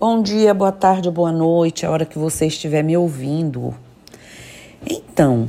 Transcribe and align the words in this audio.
Bom 0.00 0.22
dia, 0.22 0.54
boa 0.54 0.72
tarde, 0.72 1.10
boa 1.10 1.30
noite, 1.30 1.84
a 1.84 1.90
hora 1.90 2.06
que 2.06 2.18
você 2.18 2.46
estiver 2.46 2.82
me 2.82 2.96
ouvindo. 2.96 3.74
Então, 4.90 5.46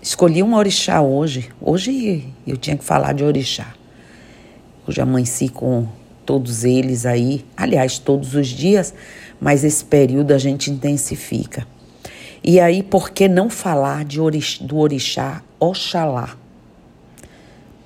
escolhi 0.00 0.44
um 0.44 0.54
orixá 0.54 1.02
hoje. 1.02 1.50
Hoje 1.60 2.32
eu 2.46 2.56
tinha 2.56 2.76
que 2.76 2.84
falar 2.84 3.12
de 3.12 3.24
orixá. 3.24 3.74
Hoje 4.86 5.00
amanheci 5.00 5.48
com 5.48 5.88
todos 6.24 6.62
eles 6.62 7.04
aí, 7.04 7.44
aliás, 7.56 7.98
todos 7.98 8.36
os 8.36 8.46
dias, 8.46 8.94
mas 9.40 9.64
esse 9.64 9.84
período 9.84 10.30
a 10.30 10.38
gente 10.38 10.70
intensifica. 10.70 11.66
E 12.44 12.60
aí, 12.60 12.80
por 12.80 13.10
que 13.10 13.26
não 13.26 13.50
falar 13.50 14.04
de 14.04 14.20
orix, 14.20 14.56
do 14.58 14.78
orixá 14.78 15.42
Oxalá? 15.58 16.36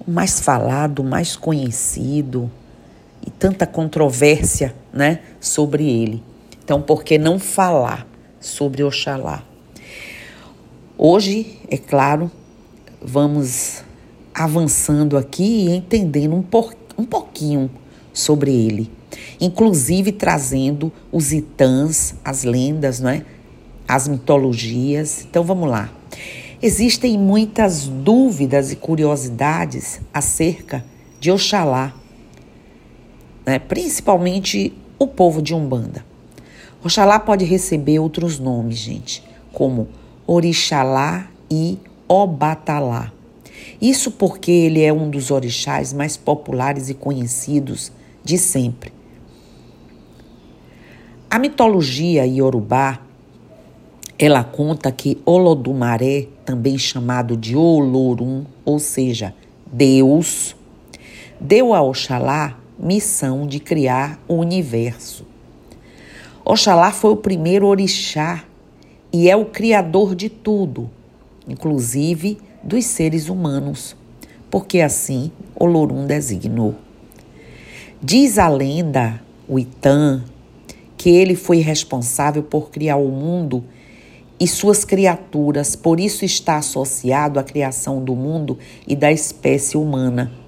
O 0.07 0.11
mais 0.11 0.39
falado, 0.39 0.99
o 0.99 1.03
mais 1.03 1.35
conhecido, 1.35 2.51
e 3.25 3.31
tanta 3.31 3.67
controvérsia 3.67 4.75
né, 4.93 5.21
sobre 5.41 5.89
ele. 5.89 6.23
Então, 6.63 6.81
por 6.81 7.05
que 7.05 7.19
não 7.19 7.39
falar 7.39 8.07
sobre 8.41 8.83
Oxalá? 8.83 9.43
Hoje, 10.97 11.59
é 11.71 11.77
claro, 11.77 12.31
vamos 13.03 13.83
avançando 14.35 15.17
aqui 15.17 15.67
e 15.67 15.71
entendendo 15.71 16.35
um, 16.35 16.43
por, 16.43 16.75
um 16.97 17.05
pouquinho 17.05 17.71
sobre 18.13 18.53
ele, 18.53 18.91
inclusive 19.41 20.13
trazendo 20.13 20.93
os 21.13 21.33
itãs, 21.33 22.15
as 22.25 22.45
lendas, 22.45 23.01
não 23.01 23.11
é? 23.11 23.25
as 23.87 24.09
mitologias. 24.09 25.27
Então 25.29 25.45
vamos 25.45 25.69
lá. 25.69 25.91
Existem 26.63 27.19
muitas 27.19 27.87
dúvidas 27.87 28.73
e 28.73 28.77
curiosidades 28.77 30.01
acerca 30.13 30.85
de 31.21 31.31
Oxalá, 31.31 31.95
né? 33.45 33.59
principalmente 33.59 34.73
o 34.99 35.07
povo 35.07 35.43
de 35.43 35.55
Umbanda. 35.55 36.05
Oxalá 36.83 37.19
pode 37.19 37.45
receber 37.45 37.99
outros 37.99 38.39
nomes, 38.39 38.79
gente, 38.79 39.23
como 39.53 39.89
Orixalá 40.27 41.29
e 41.51 41.79
Obatalá. 42.09 43.13
Isso 43.81 44.11
porque 44.11 44.51
ele 44.51 44.83
é 44.83 44.93
um 44.93 45.09
dos 45.09 45.31
orixás 45.31 45.93
mais 45.93 46.17
populares 46.17 46.89
e 46.89 46.95
conhecidos 46.95 47.91
de 48.23 48.39
sempre. 48.39 48.93
A 51.31 51.39
mitologia 51.39 52.27
iorubá, 52.27 53.01
ela 54.19 54.45
conta 54.45 54.93
que 54.93 55.19
Olodumaré, 55.25 56.29
também 56.45 56.79
chamado 56.79 57.37
de 57.37 57.57
Olorum, 57.57 58.45
ou 58.65 58.79
seja, 58.79 59.35
Deus, 59.67 60.55
deu 61.41 61.75
a 61.75 61.83
Oxalá 61.83 62.59
missão 62.79 63.47
de 63.47 63.61
criar 63.61 64.23
o 64.27 64.35
universo. 64.35 65.27
Oxalá 66.45 66.93
foi 66.93 67.11
o 67.11 67.17
primeiro 67.17 67.67
orixá 67.67 68.45
e 69.13 69.31
é 69.31 69.37
o 69.37 69.47
criador 69.47 70.15
de 70.15 70.29
tudo, 70.29 70.91
inclusive 71.49 72.39
dos 72.63 72.85
seres 72.85 73.29
humanos, 73.29 73.97
porque 74.51 74.81
assim 74.81 75.31
Olorum 75.55 76.07
designou. 76.07 76.75
Diz 78.03 78.39
a 78.39 78.49
lenda, 78.49 79.23
o 79.49 79.59
Itã, 79.59 80.23
que 80.97 81.11
ele 81.11 81.35
foi 81.35 81.59
responsável 81.59 82.43
por 82.43 82.71
criar 82.71 82.97
o 82.97 83.09
mundo 83.09 83.65
e 84.39 84.49
suas 84.49 84.85
criaturas, 84.85 85.77
por 85.77 86.01
isso 86.01 86.25
está 86.25 86.57
associado 86.57 87.39
à 87.39 87.43
criação 87.43 88.03
do 88.03 88.15
mundo 88.15 88.59
e 88.87 88.97
da 88.97 89.13
espécie 89.13 89.77
humana. 89.77 90.44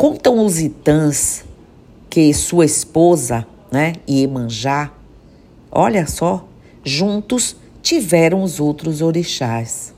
Contam 0.00 0.42
os 0.46 0.58
itãs 0.58 1.44
que 2.08 2.32
sua 2.32 2.64
esposa, 2.64 3.46
né, 3.70 3.92
Iemanjá, 4.08 4.90
olha 5.70 6.06
só, 6.06 6.48
juntos 6.82 7.54
tiveram 7.82 8.42
os 8.42 8.60
outros 8.60 9.02
orixás. 9.02 9.92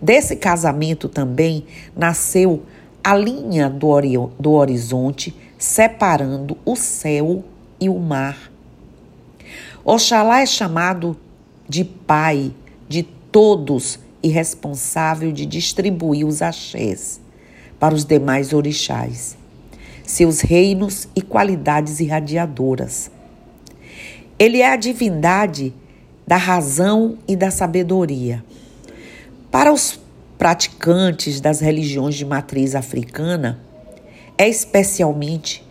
Desse 0.00 0.36
casamento 0.36 1.06
também 1.06 1.66
nasceu 1.94 2.62
a 3.04 3.14
linha 3.14 3.68
do, 3.68 3.90
do 4.40 4.52
horizonte 4.52 5.36
separando 5.58 6.56
o 6.64 6.74
céu 6.74 7.44
e 7.78 7.90
o 7.90 7.98
mar. 7.98 8.50
Oxalá 9.84 10.40
é 10.40 10.46
chamado 10.46 11.14
de 11.68 11.84
pai 11.84 12.54
de 12.88 13.02
todos 13.02 13.98
e 14.22 14.28
responsável 14.28 15.30
de 15.30 15.44
distribuir 15.44 16.26
os 16.26 16.40
axés 16.40 17.25
para 17.78 17.94
os 17.94 18.04
demais 18.04 18.52
orixás, 18.52 19.36
seus 20.04 20.40
reinos 20.40 21.08
e 21.14 21.22
qualidades 21.22 22.00
irradiadoras. 22.00 23.10
Ele 24.38 24.60
é 24.60 24.70
a 24.70 24.76
divindade 24.76 25.72
da 26.26 26.36
razão 26.36 27.18
e 27.26 27.36
da 27.36 27.50
sabedoria. 27.50 28.44
Para 29.50 29.72
os 29.72 29.98
praticantes 30.36 31.40
das 31.40 31.60
religiões 31.60 32.14
de 32.14 32.24
matriz 32.24 32.74
africana, 32.74 33.58
é 34.36 34.48
especialmente 34.48 35.64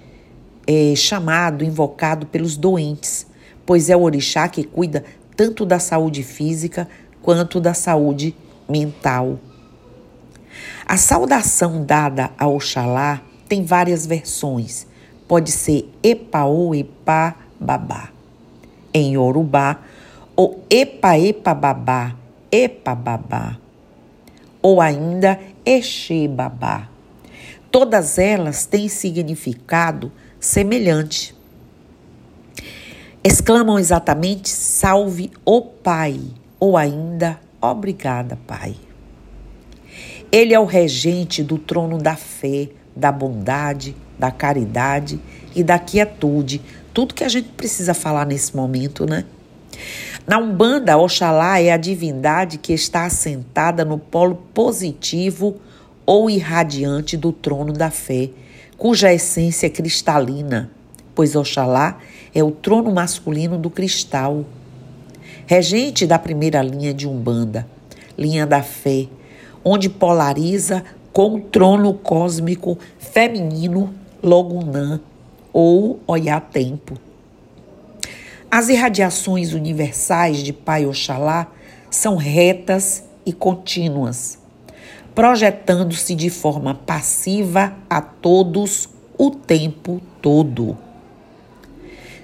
é, 0.66 0.96
chamado, 0.96 1.64
invocado 1.64 2.26
pelos 2.26 2.58
doentes, 2.58 3.28
pois 3.66 3.90
é 3.90 3.96
o 3.96 4.02
orixá 4.02 4.48
que 4.48 4.64
cuida 4.64 5.04
tanto 5.36 5.66
da 5.66 5.78
saúde 5.78 6.24
física 6.24 6.88
quanto 7.22 7.60
da 7.60 7.74
saúde 7.74 8.36
mental. 8.68 9.40
A 10.86 10.98
saudação 10.98 11.86
dada 11.86 12.32
a 12.38 12.48
Oxalá 12.48 13.22
tem 13.48 13.64
várias 13.64 14.06
versões. 14.06 14.88
Pode 15.28 15.52
ser 15.52 15.90
Epa 16.04 16.44
ou 16.46 16.76
Epa 16.76 17.36
Babá 17.60 18.16
em 18.96 19.16
Yorubá, 19.16 19.82
ou 20.38 20.64
Epa 20.70 21.20
Epa 21.20 21.54
Babá, 21.54 22.16
Epa 22.50 22.96
Babá, 22.96 23.58
ou 24.62 24.80
ainda 24.80 25.38
Exe 25.66 26.30
Babá. 26.30 26.88
Todas 27.70 28.18
elas 28.18 28.66
têm 28.66 28.88
significado 28.88 30.10
semelhante. 30.40 31.36
Exclamam 33.22 33.78
exatamente 33.78 34.48
salve 34.50 35.30
o 35.44 35.62
Pai, 35.62 36.18
ou 36.58 36.78
ainda 36.78 37.38
obrigada, 37.60 38.40
Pai. 38.48 38.78
Ele 40.36 40.54
é 40.54 40.60
o 40.60 40.66
regente 40.66 41.42
do 41.42 41.58
trono 41.58 41.98
da 41.98 42.18
fé, 42.18 42.68
da 42.94 43.10
bondade, 43.10 43.96
da 44.20 44.30
caridade 44.30 45.18
e 45.56 45.64
da 45.64 45.80
quietude. 45.80 46.62
Tudo 46.94 47.14
que 47.14 47.24
a 47.24 47.30
gente 47.30 47.48
precisa 47.54 47.94
falar 47.94 48.26
nesse 48.26 48.54
momento, 48.54 49.06
né? 49.06 49.24
Na 50.28 50.38
Umbanda, 50.38 50.98
Oxalá 50.98 51.62
é 51.62 51.72
a 51.72 51.78
divindade 51.78 52.58
que 52.58 52.74
está 52.74 53.06
assentada 53.06 53.86
no 53.86 53.98
polo 53.98 54.36
positivo 54.54 55.56
ou 56.06 56.30
irradiante 56.30 57.16
do 57.16 57.32
trono 57.32 57.72
da 57.72 57.90
fé, 57.90 58.30
cuja 58.78 59.14
essência 59.14 59.68
é 59.68 59.70
cristalina, 59.70 60.70
pois 61.16 61.34
Oxalá 61.34 61.98
é 62.34 62.44
o 62.44 62.52
trono 62.52 62.92
masculino 62.92 63.58
do 63.58 63.70
cristal. 63.70 64.44
Regente 65.46 66.06
da 66.06 66.20
primeira 66.20 66.62
linha 66.62 66.94
de 66.94 67.08
Umbanda, 67.08 67.66
linha 68.18 68.46
da 68.46 68.62
fé, 68.62 69.08
onde 69.66 69.90
polariza 69.90 70.84
com 71.12 71.36
o 71.36 71.42
trono 71.42 71.96
cósmico 71.96 72.78
feminino 73.00 73.92
Logunã 74.22 75.00
ou 75.52 76.00
Tempo. 76.52 76.94
As 78.52 78.70
irradiações 78.70 79.54
universais 79.54 80.44
de 80.44 80.54
Pai 80.54 80.86
Oxalá 80.86 81.48
são 81.90 82.16
retas 82.16 83.04
e 83.26 83.34
contínuas, 83.34 84.38
projetando-se 85.16 86.14
de 86.14 86.30
forma 86.30 86.76
passiva 86.76 87.74
a 87.90 88.02
todos 88.02 88.88
o 89.18 89.32
tempo 89.32 90.02
todo. 90.22 90.78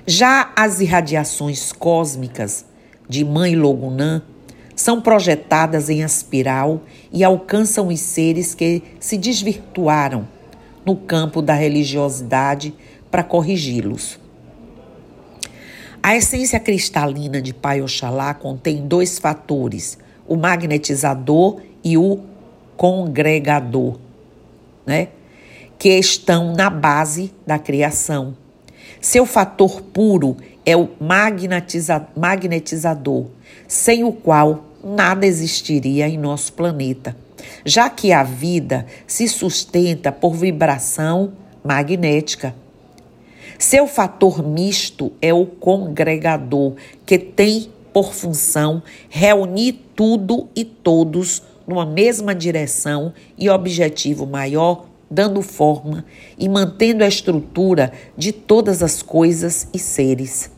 Já 0.05 0.51
as 0.55 0.79
irradiações 0.79 1.71
cósmicas 1.71 2.65
de 3.07 3.23
Mãe 3.23 3.55
Logunã 3.55 4.21
são 4.81 4.99
projetadas 4.99 5.89
em 5.89 6.01
espiral 6.01 6.81
e 7.13 7.23
alcançam 7.23 7.87
os 7.87 7.99
seres 7.99 8.55
que 8.55 8.81
se 8.99 9.15
desvirtuaram 9.15 10.27
no 10.83 10.95
campo 10.95 11.39
da 11.39 11.53
religiosidade 11.53 12.73
para 13.11 13.23
corrigi-los. 13.23 14.19
A 16.01 16.15
essência 16.15 16.59
cristalina 16.59 17.39
de 17.39 17.53
Pai 17.53 17.79
Oxalá 17.79 18.33
contém 18.33 18.87
dois 18.87 19.19
fatores, 19.19 19.99
o 20.27 20.35
magnetizador 20.35 21.61
e 21.83 21.95
o 21.95 22.19
congregador, 22.75 23.99
né? 24.83 25.09
que 25.77 25.89
estão 25.89 26.53
na 26.53 26.71
base 26.71 27.31
da 27.45 27.59
criação. 27.59 28.35
Seu 28.99 29.27
fator 29.27 29.81
puro 29.81 30.37
é 30.65 30.75
o 30.75 30.89
magnetiza 30.99 32.07
magnetizador, 32.15 33.27
sem 33.67 34.03
o 34.03 34.11
qual 34.11 34.70
nada 34.83 35.25
existiria 35.25 36.07
em 36.07 36.17
nosso 36.17 36.53
planeta, 36.53 37.15
já 37.65 37.89
que 37.89 38.11
a 38.11 38.23
vida 38.23 38.85
se 39.05 39.27
sustenta 39.27 40.11
por 40.11 40.33
vibração 40.33 41.33
magnética. 41.63 42.55
Seu 43.59 43.87
fator 43.87 44.43
misto 44.43 45.11
é 45.21 45.33
o 45.33 45.45
congregador, 45.45 46.73
que 47.05 47.19
tem 47.19 47.69
por 47.93 48.13
função 48.13 48.81
reunir 49.09 49.73
tudo 49.95 50.49
e 50.55 50.65
todos 50.65 51.43
numa 51.67 51.85
mesma 51.85 52.33
direção 52.33 53.13
e 53.37 53.49
objetivo 53.49 54.25
maior, 54.25 54.85
dando 55.09 55.41
forma 55.41 56.05
e 56.39 56.47
mantendo 56.49 57.03
a 57.03 57.07
estrutura 57.07 57.91
de 58.17 58.31
todas 58.31 58.81
as 58.81 59.01
coisas 59.01 59.67
e 59.73 59.77
seres. 59.77 60.49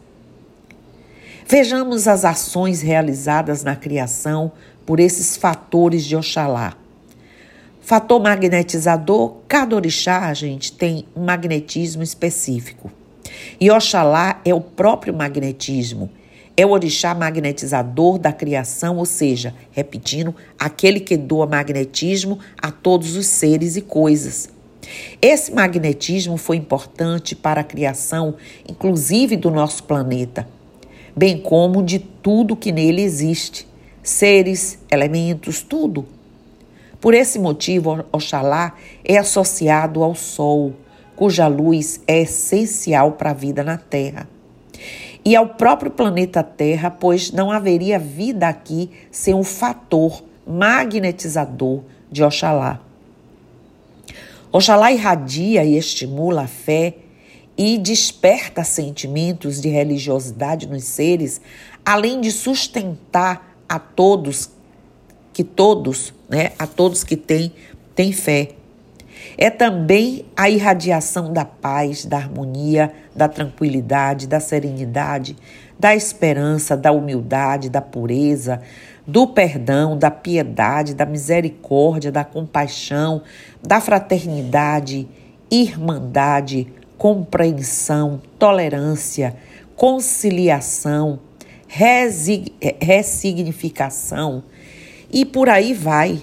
Vejamos 1.47 2.07
as 2.07 2.23
ações 2.23 2.81
realizadas 2.81 3.63
na 3.63 3.75
criação 3.75 4.51
por 4.85 4.99
esses 4.99 5.35
fatores 5.35 6.05
de 6.05 6.15
Oxalá. 6.15 6.73
Fator 7.81 8.21
magnetizador, 8.21 9.35
cada 9.47 9.75
orixá, 9.75 10.33
gente, 10.33 10.71
tem 10.71 11.05
um 11.15 11.25
magnetismo 11.25 12.01
específico. 12.01 12.89
E 13.59 13.69
Oxalá 13.69 14.39
é 14.45 14.53
o 14.53 14.61
próprio 14.61 15.13
magnetismo. 15.13 16.09
É 16.55 16.65
o 16.65 16.69
orixá 16.69 17.13
magnetizador 17.13 18.17
da 18.17 18.31
criação, 18.31 18.97
ou 18.97 19.05
seja, 19.05 19.53
repetindo, 19.71 20.33
aquele 20.57 20.99
que 20.99 21.17
doa 21.17 21.45
magnetismo 21.45 22.39
a 22.61 22.71
todos 22.71 23.17
os 23.17 23.25
seres 23.25 23.75
e 23.75 23.81
coisas. 23.81 24.49
Esse 25.21 25.51
magnetismo 25.51 26.37
foi 26.37 26.55
importante 26.55 27.35
para 27.35 27.61
a 27.61 27.63
criação, 27.65 28.35
inclusive 28.67 29.35
do 29.35 29.51
nosso 29.51 29.83
planeta, 29.83 30.47
bem 31.15 31.37
como 31.39 31.83
de 31.83 31.99
tudo 31.99 32.55
que 32.55 32.71
nele 32.71 33.01
existe: 33.01 33.67
seres, 34.01 34.79
elementos, 34.89 35.61
tudo. 35.61 36.05
Por 36.99 37.13
esse 37.13 37.37
motivo, 37.37 38.03
Oxalá 38.11 38.75
é 39.03 39.17
associado 39.17 40.03
ao 40.03 40.15
Sol, 40.15 40.73
cuja 41.15 41.47
luz 41.47 42.01
é 42.07 42.21
essencial 42.21 43.13
para 43.13 43.31
a 43.31 43.33
vida 43.33 43.63
na 43.63 43.77
Terra. 43.77 44.27
E 45.25 45.35
ao 45.35 45.47
próprio 45.47 45.91
planeta 45.91 46.43
Terra, 46.43 46.89
pois 46.89 47.31
não 47.31 47.51
haveria 47.51 47.99
vida 47.99 48.47
aqui 48.47 48.89
sem 49.11 49.33
um 49.33 49.43
fator 49.43 50.23
magnetizador 50.45 51.81
de 52.11 52.23
Oxalá. 52.23 52.81
Oxalá 54.51 54.91
irradia 54.91 55.63
e 55.63 55.77
estimula 55.77 56.43
a 56.43 56.47
fé 56.47 56.95
e 57.57 57.77
desperta 57.77 58.63
sentimentos 58.63 59.61
de 59.61 59.69
religiosidade 59.69 60.67
nos 60.67 60.83
seres, 60.85 61.39
além 61.85 62.19
de 62.19 62.31
sustentar 62.31 63.55
a 63.67 63.77
todos 63.79 64.49
que 65.31 65.43
todos, 65.43 66.13
né, 66.29 66.51
a 66.59 66.67
todos 66.67 67.03
que 67.03 67.17
têm, 67.17 67.51
têm 67.95 68.11
fé. 68.11 68.49
É 69.37 69.49
também 69.49 70.25
a 70.35 70.49
irradiação 70.49 71.33
da 71.33 71.43
paz, 71.43 72.05
da 72.05 72.17
harmonia, 72.17 72.93
da 73.15 73.27
tranquilidade, 73.27 74.27
da 74.27 74.39
serenidade, 74.39 75.35
da 75.79 75.95
esperança, 75.95 76.77
da 76.77 76.91
humildade, 76.91 77.69
da 77.69 77.81
pureza, 77.81 78.61
do 79.07 79.27
perdão, 79.27 79.97
da 79.97 80.11
piedade, 80.11 80.93
da 80.93 81.05
misericórdia, 81.05 82.11
da 82.11 82.23
compaixão, 82.23 83.21
da 83.61 83.81
fraternidade, 83.81 85.07
irmandade, 85.49 86.67
compreensão, 86.97 88.21
tolerância, 88.37 89.37
conciliação, 89.75 91.19
ressignificação, 91.67 94.43
e 95.11 95.25
por 95.25 95.49
aí 95.49 95.73
vai. 95.73 96.21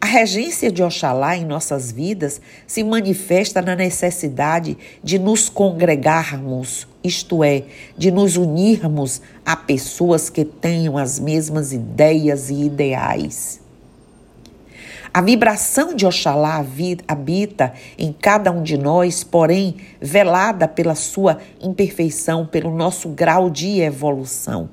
A 0.00 0.06
regência 0.06 0.70
de 0.70 0.80
Oxalá 0.82 1.36
em 1.36 1.44
nossas 1.44 1.90
vidas 1.92 2.40
se 2.66 2.82
manifesta 2.82 3.62
na 3.62 3.76
necessidade 3.76 4.76
de 5.02 5.16
nos 5.16 5.48
congregarmos, 5.48 6.88
isto 7.04 7.44
é, 7.44 7.62
de 7.96 8.10
nos 8.10 8.36
unirmos 8.36 9.22
a 9.46 9.54
pessoas 9.54 10.28
que 10.28 10.44
tenham 10.44 10.98
as 10.98 11.20
mesmas 11.20 11.72
ideias 11.72 12.50
e 12.50 12.64
ideais. 12.64 13.61
A 15.14 15.20
vibração 15.20 15.94
de 15.94 16.06
Oxalá 16.06 16.64
habita 17.06 17.72
em 17.98 18.12
cada 18.12 18.50
um 18.50 18.62
de 18.62 18.78
nós, 18.78 19.22
porém, 19.22 19.76
velada 20.00 20.66
pela 20.66 20.94
sua 20.94 21.38
imperfeição, 21.60 22.46
pelo 22.46 22.74
nosso 22.74 23.10
grau 23.10 23.50
de 23.50 23.80
evolução 23.80 24.70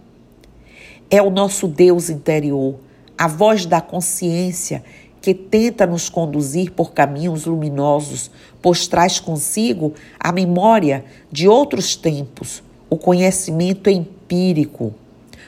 é 1.09 1.21
o 1.21 1.29
nosso 1.29 1.67
Deus 1.67 2.09
interior, 2.09 2.75
a 3.17 3.27
voz 3.27 3.65
da 3.65 3.81
consciência 3.81 4.83
que 5.21 5.33
tenta 5.33 5.85
nos 5.85 6.07
conduzir 6.07 6.71
por 6.71 6.93
caminhos 6.93 7.45
luminosos, 7.45 8.31
pois 8.61 8.87
traz 8.87 9.19
consigo 9.19 9.93
a 10.19 10.31
memória 10.31 11.03
de 11.31 11.47
outros 11.47 11.95
tempos, 11.95 12.63
o 12.89 12.95
conhecimento 12.95 13.89
empírico, 13.89 14.93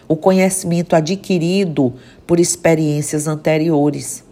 o 0.08 0.16
conhecimento 0.16 0.96
adquirido 0.96 1.94
por 2.28 2.40
experiências 2.40 3.28
anteriores. 3.28 4.24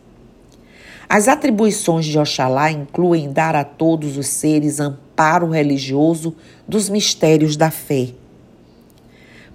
As 1.10 1.28
atribuições 1.28 2.06
de 2.06 2.20
Oxalá 2.20 2.72
incluem 2.72 3.34
dar 3.34 3.56
a 3.56 3.64
todos 3.64 4.16
os 4.16 4.28
seres 4.28 4.80
amparo 4.80 5.50
religioso 5.50 6.36
dos 6.68 6.88
mistérios 6.88 7.58
da 7.58 7.72
fé 7.72 8.14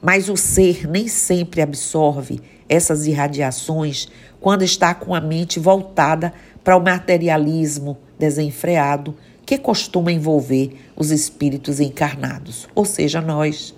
mas 0.04 0.28
o 0.28 0.36
ser 0.36 0.86
nem 0.86 1.08
sempre 1.08 1.62
absorve 1.62 2.38
essas 2.68 3.06
irradiações 3.06 4.06
quando 4.38 4.62
está 4.62 4.94
com 4.94 5.14
a 5.14 5.20
mente 5.20 5.58
voltada 5.58 6.30
para 6.62 6.76
o 6.76 6.84
materialismo 6.84 7.96
desenfreado 8.18 9.16
que 9.46 9.56
costuma 9.56 10.12
envolver 10.12 10.76
os 10.94 11.10
espíritos 11.10 11.80
encarnados, 11.80 12.68
ou 12.74 12.84
seja, 12.84 13.22
nós. 13.22 13.74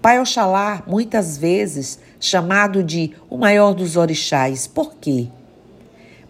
Pai 0.00 0.18
Oxalá, 0.18 0.82
muitas 0.86 1.36
vezes 1.36 1.98
chamado 2.18 2.82
de 2.82 3.12
o 3.28 3.36
maior 3.36 3.74
dos 3.74 3.98
orixás, 3.98 4.66
por 4.66 4.94
quê? 4.94 5.28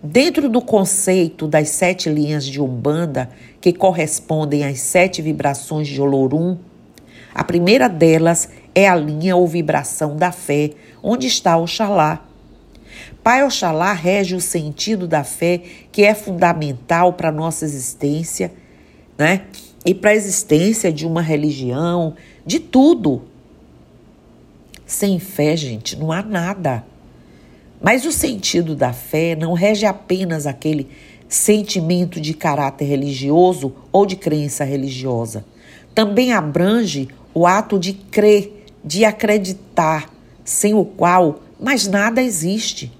Dentro 0.02 0.48
do 0.48 0.62
conceito 0.62 1.46
das 1.46 1.68
sete 1.68 2.08
linhas 2.08 2.46
de 2.46 2.58
Umbanda, 2.58 3.28
que 3.60 3.70
correspondem 3.70 4.64
às 4.64 4.80
sete 4.80 5.20
vibrações 5.20 5.88
de 5.88 6.00
Olorum, 6.00 6.56
a 7.34 7.44
primeira 7.44 7.86
delas 7.86 8.48
é 8.74 8.88
a 8.88 8.96
linha 8.96 9.36
ou 9.36 9.46
vibração 9.46 10.16
da 10.16 10.32
fé, 10.32 10.70
onde 11.02 11.26
está 11.26 11.58
Oxalá. 11.58 12.26
Pai 13.22 13.44
Oxalá 13.44 13.92
rege 13.92 14.34
o 14.34 14.40
sentido 14.40 15.06
da 15.06 15.22
fé, 15.22 15.60
que 15.92 16.02
é 16.02 16.14
fundamental 16.14 17.12
para 17.12 17.28
a 17.28 17.32
nossa 17.32 17.66
existência, 17.66 18.50
né? 19.18 19.42
E 19.84 19.94
para 19.94 20.10
a 20.10 20.14
existência 20.14 20.90
de 20.90 21.06
uma 21.06 21.20
religião, 21.20 22.14
de 22.46 22.58
tudo. 22.58 23.22
Sem 24.86 25.18
fé, 25.18 25.54
gente, 25.56 25.94
não 25.94 26.10
há 26.10 26.22
nada. 26.22 26.84
Mas 27.80 28.04
o 28.04 28.12
sentido 28.12 28.74
da 28.74 28.92
fé 28.92 29.34
não 29.34 29.54
rege 29.54 29.86
apenas 29.86 30.46
aquele 30.46 30.88
sentimento 31.28 32.20
de 32.20 32.34
caráter 32.34 32.84
religioso 32.84 33.72
ou 33.90 34.04
de 34.04 34.16
crença 34.16 34.64
religiosa. 34.64 35.44
Também 35.94 36.32
abrange 36.32 37.08
o 37.32 37.46
ato 37.46 37.78
de 37.78 37.94
crer 37.94 38.64
de 38.84 39.04
acreditar, 39.04 40.10
sem 40.44 40.74
o 40.74 40.84
qual 40.84 41.40
mais 41.58 41.86
nada 41.86 42.22
existe. 42.22 42.92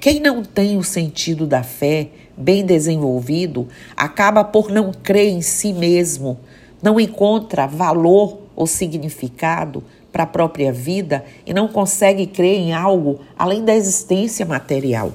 Quem 0.00 0.20
não 0.20 0.42
tem 0.42 0.78
o 0.78 0.84
sentido 0.84 1.46
da 1.46 1.62
fé 1.62 2.08
bem 2.36 2.64
desenvolvido 2.64 3.68
acaba 3.94 4.42
por 4.42 4.70
não 4.70 4.92
crer 4.92 5.28
em 5.28 5.42
si 5.42 5.72
mesmo, 5.72 6.38
não 6.82 6.98
encontra 6.98 7.66
valor 7.66 8.38
ou 8.56 8.66
significado 8.66 9.84
para 10.12 10.24
a 10.24 10.26
própria 10.26 10.72
vida 10.72 11.24
e 11.46 11.54
não 11.54 11.68
consegue 11.68 12.26
crer 12.26 12.58
em 12.58 12.72
algo 12.72 13.20
além 13.38 13.64
da 13.64 13.74
existência 13.74 14.44
material. 14.44 15.12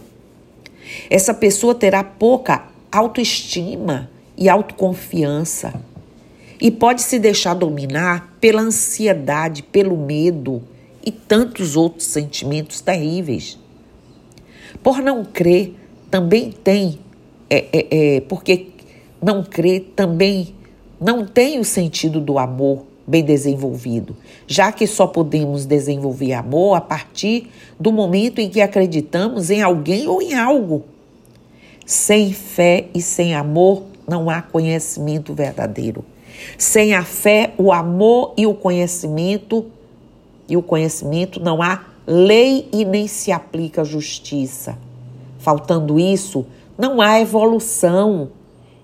Essa 1.09 1.33
pessoa 1.33 1.75
terá 1.75 2.03
pouca 2.03 2.65
autoestima 2.91 4.09
e 4.37 4.47
autoconfiança 4.47 5.73
e 6.59 6.71
pode 6.71 7.01
se 7.01 7.19
deixar 7.19 7.53
dominar 7.53 8.35
pela 8.39 8.61
ansiedade, 8.61 9.63
pelo 9.63 9.97
medo 9.97 10.61
e 11.05 11.11
tantos 11.11 11.75
outros 11.75 12.07
sentimentos 12.07 12.81
terríveis. 12.81 13.59
Por 14.81 14.99
não 15.01 15.25
crer, 15.25 15.75
também 16.09 16.51
tem, 16.51 16.99
é, 17.49 17.65
é, 17.71 17.87
é, 18.15 18.21
porque 18.21 18.67
não 19.21 19.43
crer 19.43 19.91
também 19.95 20.53
não 20.99 21.25
tem 21.25 21.59
o 21.59 21.65
sentido 21.65 22.21
do 22.21 22.39
amor 22.39 22.85
bem 23.07 23.23
desenvolvido, 23.23 24.15
já 24.47 24.71
que 24.71 24.87
só 24.87 25.05
podemos 25.05 25.65
desenvolver 25.65 26.33
amor 26.33 26.75
a 26.75 26.81
partir 26.81 27.49
do 27.79 27.91
momento 27.91 28.39
em 28.39 28.49
que 28.49 28.61
acreditamos 28.61 29.49
em 29.49 29.61
alguém 29.61 30.07
ou 30.07 30.21
em 30.21 30.33
algo. 30.33 30.83
Sem 31.85 32.33
fé 32.33 32.87
e 32.95 33.01
sem 33.01 33.35
amor 33.35 33.83
não 34.07 34.29
há 34.29 34.41
conhecimento 34.41 35.33
verdadeiro. 35.33 36.03
Sem 36.57 36.93
a 36.93 37.03
fé, 37.03 37.53
o 37.57 37.71
amor 37.71 38.33
e 38.35 38.47
o 38.47 38.53
conhecimento, 38.53 39.65
e 40.49 40.57
o 40.57 40.61
conhecimento 40.61 41.39
não 41.39 41.61
há 41.61 41.85
lei 42.07 42.67
e 42.71 42.85
nem 42.85 43.07
se 43.07 43.31
aplica 43.31 43.83
justiça. 43.83 44.77
Faltando 45.37 45.99
isso, 45.99 46.45
não 46.77 47.01
há 47.01 47.19
evolução 47.19 48.29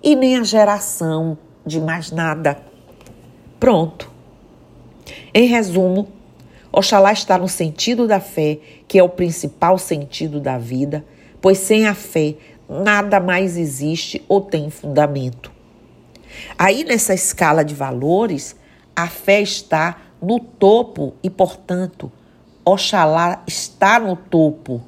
e 0.03 0.15
nem 0.15 0.37
a 0.37 0.43
geração 0.43 1.37
de 1.65 1.79
mais 1.79 2.11
nada. 2.11 2.57
Pronto. 3.59 4.10
Em 5.33 5.47
resumo, 5.47 6.07
Oxalá 6.71 7.11
está 7.11 7.37
no 7.37 7.47
sentido 7.47 8.07
da 8.07 8.19
fé, 8.19 8.59
que 8.87 8.97
é 8.97 9.03
o 9.03 9.09
principal 9.09 9.77
sentido 9.77 10.39
da 10.39 10.57
vida, 10.57 11.05
pois 11.41 11.57
sem 11.57 11.85
a 11.85 11.93
fé 11.93 12.35
nada 12.67 13.19
mais 13.19 13.57
existe 13.57 14.23
ou 14.27 14.41
tem 14.41 14.69
fundamento. 14.69 15.51
Aí 16.57 16.83
nessa 16.83 17.13
escala 17.13 17.63
de 17.63 17.75
valores, 17.75 18.55
a 18.95 19.07
fé 19.07 19.41
está 19.41 19.97
no 20.21 20.39
topo 20.39 21.13
e, 21.21 21.29
portanto, 21.29 22.11
Oxalá 22.63 23.43
está 23.47 23.99
no 23.99 24.15
topo. 24.15 24.81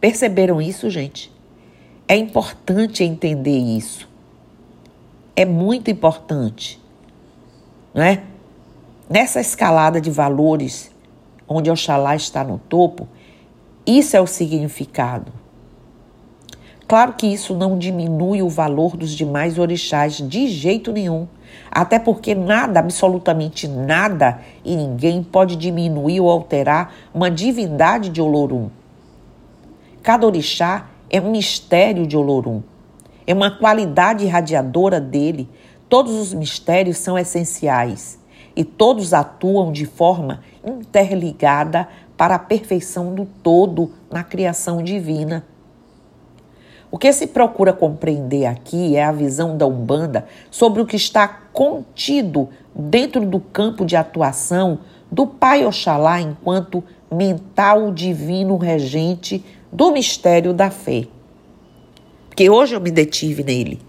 Perceberam 0.00 0.60
isso, 0.60 0.90
gente? 0.90 1.32
É 2.08 2.16
importante 2.16 3.04
entender 3.04 3.58
isso. 3.58 4.08
É 5.34 5.44
muito 5.44 5.90
importante, 5.90 6.78
não 7.94 8.02
é? 8.02 8.22
Nessa 9.10 9.40
escalada 9.40 10.00
de 10.00 10.10
valores, 10.10 10.90
onde 11.48 11.70
Oxalá 11.70 12.14
está 12.14 12.44
no 12.44 12.58
topo, 12.58 13.08
isso 13.84 14.16
é 14.16 14.20
o 14.20 14.26
significado. 14.26 15.32
Claro 16.86 17.14
que 17.14 17.26
isso 17.26 17.54
não 17.54 17.76
diminui 17.76 18.42
o 18.42 18.48
valor 18.48 18.96
dos 18.96 19.10
demais 19.12 19.58
orixás 19.58 20.16
de 20.16 20.46
jeito 20.46 20.92
nenhum. 20.92 21.26
Até 21.70 21.98
porque 21.98 22.34
nada, 22.34 22.78
absolutamente 22.78 23.66
nada 23.66 24.40
e 24.64 24.76
ninguém 24.76 25.22
pode 25.22 25.56
diminuir 25.56 26.20
ou 26.20 26.30
alterar 26.30 26.94
uma 27.12 27.30
divindade 27.30 28.08
de 28.08 28.20
Olorum. 28.22 28.70
Cada 30.02 30.26
orixá 30.26 30.86
é 31.10 31.20
um 31.20 31.30
mistério 31.30 32.06
de 32.06 32.16
Olorum. 32.16 32.62
É 33.26 33.34
uma 33.34 33.50
qualidade 33.50 34.24
irradiadora 34.24 35.00
dele. 35.00 35.48
Todos 35.88 36.14
os 36.14 36.32
mistérios 36.32 36.98
são 36.98 37.18
essenciais 37.18 38.21
e 38.54 38.64
todos 38.64 39.14
atuam 39.14 39.72
de 39.72 39.86
forma 39.86 40.42
interligada 40.64 41.88
para 42.16 42.34
a 42.36 42.38
perfeição 42.38 43.14
do 43.14 43.26
todo 43.42 43.90
na 44.10 44.22
criação 44.22 44.82
divina. 44.82 45.44
O 46.90 46.98
que 46.98 47.10
se 47.12 47.26
procura 47.26 47.72
compreender 47.72 48.44
aqui 48.44 48.96
é 48.96 49.02
a 49.02 49.12
visão 49.12 49.56
da 49.56 49.66
Umbanda 49.66 50.26
sobre 50.50 50.82
o 50.82 50.86
que 50.86 50.96
está 50.96 51.26
contido 51.26 52.50
dentro 52.74 53.24
do 53.24 53.40
campo 53.40 53.86
de 53.86 53.96
atuação 53.96 54.80
do 55.10 55.26
Pai 55.26 55.64
Oxalá 55.64 56.20
enquanto 56.20 56.84
mental 57.10 57.90
divino 57.90 58.56
regente 58.58 59.44
do 59.72 59.90
mistério 59.90 60.52
da 60.52 60.70
fé. 60.70 61.06
Porque 62.28 62.48
hoje 62.48 62.74
eu 62.74 62.80
me 62.80 62.90
detive 62.90 63.42
nele, 63.42 63.80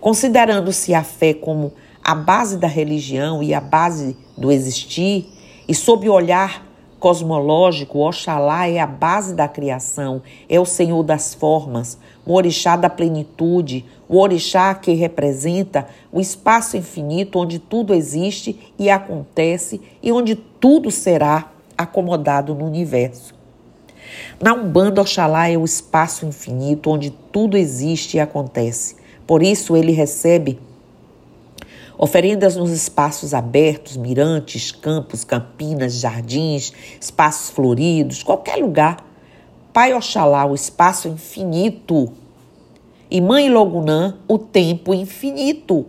considerando-se 0.00 0.94
a 0.94 1.02
fé 1.02 1.34
como 1.34 1.72
a 2.06 2.14
base 2.14 2.56
da 2.56 2.68
religião 2.68 3.42
e 3.42 3.52
a 3.52 3.60
base 3.60 4.16
do 4.38 4.52
existir, 4.52 5.26
e 5.66 5.74
sob 5.74 6.08
o 6.08 6.12
olhar 6.12 6.64
cosmológico, 7.00 7.98
Oxalá 7.98 8.68
é 8.68 8.78
a 8.78 8.86
base 8.86 9.34
da 9.34 9.48
criação, 9.48 10.22
é 10.48 10.60
o 10.60 10.64
Senhor 10.64 11.02
das 11.02 11.34
formas, 11.34 11.98
o 12.24 12.34
orixá 12.34 12.76
da 12.76 12.88
plenitude, 12.88 13.84
o 14.08 14.20
orixá 14.20 14.72
que 14.72 14.92
representa 14.92 15.88
o 16.12 16.20
espaço 16.20 16.76
infinito 16.76 17.40
onde 17.40 17.58
tudo 17.58 17.92
existe 17.92 18.72
e 18.78 18.88
acontece 18.88 19.80
e 20.00 20.12
onde 20.12 20.36
tudo 20.36 20.92
será 20.92 21.50
acomodado 21.76 22.54
no 22.54 22.66
universo. 22.66 23.34
Na 24.40 24.54
Umbanda, 24.54 25.00
Oxalá 25.00 25.50
é 25.50 25.58
o 25.58 25.64
espaço 25.64 26.24
infinito 26.24 26.88
onde 26.88 27.10
tudo 27.10 27.56
existe 27.56 28.16
e 28.16 28.20
acontece. 28.20 28.94
Por 29.26 29.42
isso, 29.42 29.76
ele 29.76 29.90
recebe 29.90 30.56
Oferendas 31.98 32.56
nos 32.56 32.70
espaços 32.70 33.32
abertos, 33.32 33.96
mirantes, 33.96 34.70
campos, 34.70 35.24
campinas, 35.24 35.94
jardins, 35.94 36.72
espaços 37.00 37.48
floridos, 37.50 38.22
qualquer 38.22 38.56
lugar. 38.56 39.04
Pai 39.72 39.94
Oxalá, 39.94 40.44
o 40.44 40.54
espaço 40.54 41.08
infinito. 41.08 42.12
E 43.10 43.20
Mãe 43.20 43.48
Logunã, 43.48 44.18
o 44.28 44.38
tempo 44.38 44.92
infinito. 44.92 45.86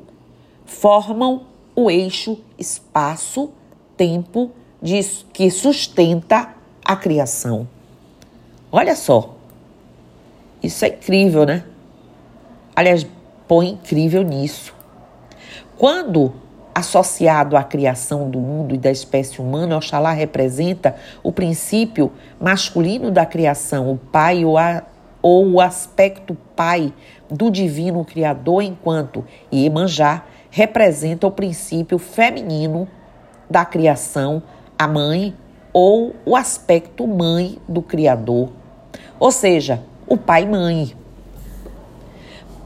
Formam 0.65 1.45
o 1.75 1.91
eixo 1.91 2.37
espaço-tempo 2.57 4.51
que 5.33 5.49
sustenta 5.51 6.55
a 6.85 6.95
criação. 6.95 7.67
Olha 8.71 8.95
só. 8.95 9.35
Isso 10.61 10.85
é 10.85 10.89
incrível, 10.89 11.45
né? 11.45 11.63
Aliás, 12.75 13.05
põe 13.47 13.69
incrível 13.69 14.23
nisso. 14.23 14.76
Quando 15.77 16.33
associado 16.73 17.55
à 17.55 17.63
criação 17.63 18.29
do 18.29 18.39
mundo 18.39 18.73
e 18.73 18.77
da 18.77 18.91
espécie 18.91 19.39
humana, 19.39 19.77
Oxalá 19.77 20.11
representa 20.11 20.95
o 21.23 21.31
princípio 21.31 22.11
masculino 22.39 23.11
da 23.11 23.25
criação, 23.25 23.91
o 23.91 23.97
pai 23.97 24.43
ou, 24.43 24.57
a, 24.57 24.83
ou 25.21 25.47
o 25.53 25.61
aspecto 25.61 26.35
pai 26.55 26.93
do 27.29 27.51
divino 27.51 28.03
criador, 28.03 28.61
enquanto 28.63 29.25
Iemanjá 29.51 30.23
representa 30.49 31.27
o 31.27 31.31
princípio 31.31 31.99
feminino 31.99 32.87
da 33.49 33.63
criação, 33.63 34.41
a 34.77 34.87
mãe 34.87 35.35
ou 35.71 36.15
o 36.25 36.35
aspecto 36.35 37.05
mãe 37.05 37.59
do 37.67 37.81
criador, 37.81 38.49
ou 39.19 39.31
seja, 39.31 39.83
o 40.07 40.17
pai-mãe. 40.17 40.95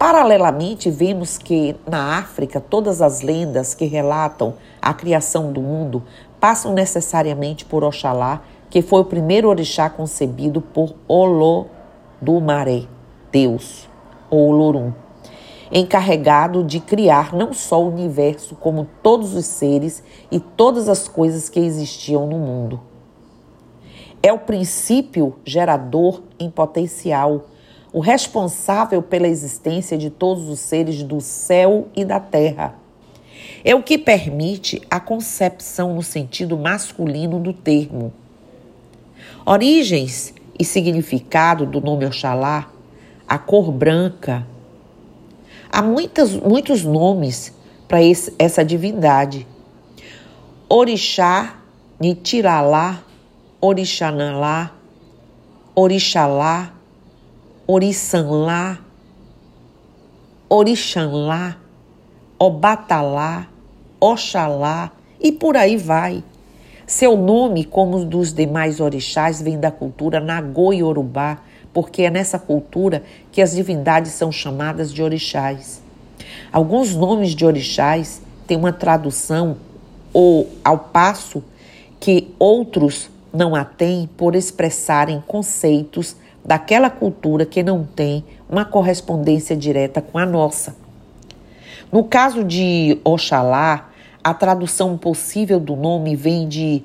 Paralelamente, 0.02 0.90
vemos 0.90 1.38
que 1.38 1.76
na 1.88 2.18
África 2.18 2.60
todas 2.60 3.04
as 3.04 3.22
lendas 3.22 3.76
que 3.76 3.86
relatam 3.86 4.56
a 4.82 4.96
criação 4.96 5.54
do 5.54 5.62
mundo 5.62 6.02
passam 6.40 6.74
necessariamente 6.74 7.66
por 7.66 7.84
Oxalá, 7.84 8.42
que 8.68 8.82
foi 8.82 9.02
o 9.02 9.06
primeiro 9.06 9.48
orixá 9.48 9.92
concebido 9.92 10.60
por 10.60 10.96
Olodumaré, 11.08 12.86
Deus, 13.32 13.88
ou 14.28 14.50
Olorum, 14.50 14.92
encarregado 15.72 16.64
de 16.64 16.80
criar 16.80 17.32
não 17.32 17.54
só 17.54 17.80
o 17.80 17.90
universo, 17.90 18.56
como 18.56 18.88
todos 19.04 19.36
os 19.36 19.46
seres 19.46 20.04
e 20.32 20.40
todas 20.40 20.90
as 20.90 21.08
coisas 21.08 21.48
que 21.48 21.60
existiam 21.60 22.26
no 22.26 22.40
mundo. 22.40 22.82
É 24.24 24.34
o 24.34 24.40
princípio 24.40 25.36
gerador 25.46 26.24
em 26.40 26.50
potencial 26.50 27.44
o 27.94 28.00
responsável 28.00 29.02
pela 29.02 29.28
existência 29.28 29.98
de 29.98 30.10
todos 30.10 30.48
os 30.48 30.60
seres 30.60 31.04
do 31.04 31.20
céu 31.20 31.90
e 31.96 32.06
da 32.06 32.20
terra. 32.20 32.76
É 33.64 33.76
o 33.76 33.84
que 33.84 33.98
permite 33.98 34.82
a 34.90 35.00
concepção 35.00 35.96
no 35.96 36.02
sentido 36.02 36.58
masculino 36.58 37.40
do 37.40 37.54
termo. 37.54 38.14
Origens 39.46 40.34
e 40.58 40.64
significado 40.64 41.66
do 41.66 41.82
nome 41.82 42.06
Oxalá, 42.06 42.72
a 43.28 43.38
cor 43.38 43.72
branca. 43.72 44.48
Há 45.70 45.82
muitas, 45.82 46.34
muitos 46.34 46.84
nomes 46.84 47.54
para 47.88 48.00
essa 48.40 48.64
divindade. 48.64 49.48
Orixá, 50.70 51.60
Nitiralá, 52.00 53.04
Orixanalá, 53.60 54.72
Orixalá, 55.76 56.74
Orissanlá, 57.74 58.80
Orixanlá, 60.50 61.56
Obatalá, 62.38 63.48
Oxalá 63.98 64.92
e 65.22 65.32
por 65.32 65.56
aí 65.56 65.78
vai. 65.78 66.22
Seu 66.86 67.16
nome, 67.16 67.64
como 67.64 67.96
os 67.96 68.04
dos 68.04 68.34
demais 68.34 68.82
orixás, 68.82 69.42
vem 69.42 69.58
da 69.58 69.72
cultura 69.72 70.20
Nagô 70.20 70.74
e 70.74 70.84
Urubá, 70.84 71.38
porque 71.74 72.02
é 72.02 72.10
nessa 72.10 72.38
cultura 72.38 73.04
que 73.32 73.42
as 73.42 73.54
divindades 73.54 74.12
são 74.12 74.34
chamadas 74.34 74.94
de 74.94 75.02
orixás. 75.02 75.82
Alguns 76.52 76.94
nomes 76.94 77.34
de 77.34 77.46
orixás 77.46 78.22
têm 78.46 78.58
uma 78.58 78.74
tradução 78.74 79.56
ou 80.12 80.50
ao 80.62 80.78
passo 80.78 81.42
que 82.02 82.36
outros 82.38 83.10
não 83.34 83.56
a 83.56 83.64
têm 83.64 84.10
por 84.18 84.36
expressarem 84.36 85.24
conceitos 85.26 86.18
daquela 86.44 86.90
cultura 86.90 87.46
que 87.46 87.62
não 87.64 87.84
tem 87.84 88.24
uma 88.50 88.66
correspondência 88.66 89.56
direta 89.56 90.02
com 90.02 90.18
a 90.18 90.26
nossa. 90.26 90.76
No 91.92 92.04
caso 92.04 92.44
de 92.44 93.00
Oxalá, 93.04 93.90
a 94.24 94.34
tradução 94.34 94.98
possível 94.98 95.60
do 95.60 95.76
nome 95.76 96.16
vem 96.16 96.48
de 96.48 96.84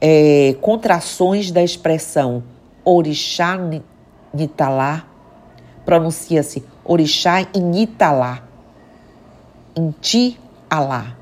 é, 0.00 0.54
contrações 0.60 1.50
da 1.50 1.62
expressão 1.62 2.42
Orixá 2.84 3.58
Nitalá, 4.32 5.04
pronuncia-se 5.84 6.64
Orixá 6.84 7.46
Initalá, 7.54 8.42
Inti 9.76 10.38
Alá, 10.70 11.16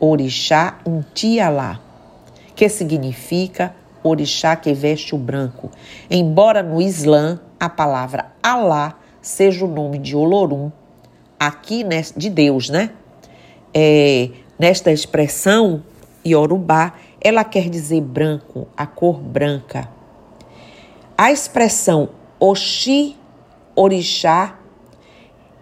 Orixá 0.00 0.78
Inti 0.86 1.38
Alá, 1.38 1.80
que 2.54 2.68
significa 2.68 3.74
orixá 4.02 4.56
que 4.56 4.72
veste 4.72 5.14
o 5.14 5.18
branco, 5.18 5.70
embora 6.10 6.62
no 6.62 6.80
Islã 6.80 7.40
a 7.58 7.68
palavra 7.68 8.32
Alá 8.42 8.98
seja 9.20 9.64
o 9.64 9.68
nome 9.68 9.98
de 9.98 10.16
Olorum, 10.16 10.70
aqui 11.38 11.84
de 12.16 12.28
Deus, 12.28 12.68
né? 12.68 12.90
É, 13.72 14.28
nesta 14.58 14.90
expressão 14.90 15.82
Yorubá, 16.26 16.94
ela 17.20 17.44
quer 17.44 17.68
dizer 17.68 18.00
branco, 18.00 18.68
a 18.76 18.86
cor 18.86 19.20
branca. 19.20 19.88
A 21.16 21.30
expressão 21.30 22.10
Oxi, 22.38 23.16
Orixá, 23.74 24.58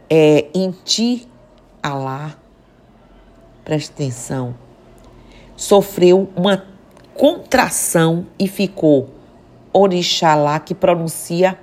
é 0.09 0.49
Inti, 0.55 1.29
Alá, 1.83 2.35
presta 3.65 3.93
atenção, 3.93 4.55
sofreu 5.57 6.29
uma 6.35 6.70
contração 7.21 8.29
e 8.39 8.49
ficou 8.49 9.11
Orixalá, 9.75 10.59
que 10.59 10.75
pronuncia 10.75 11.59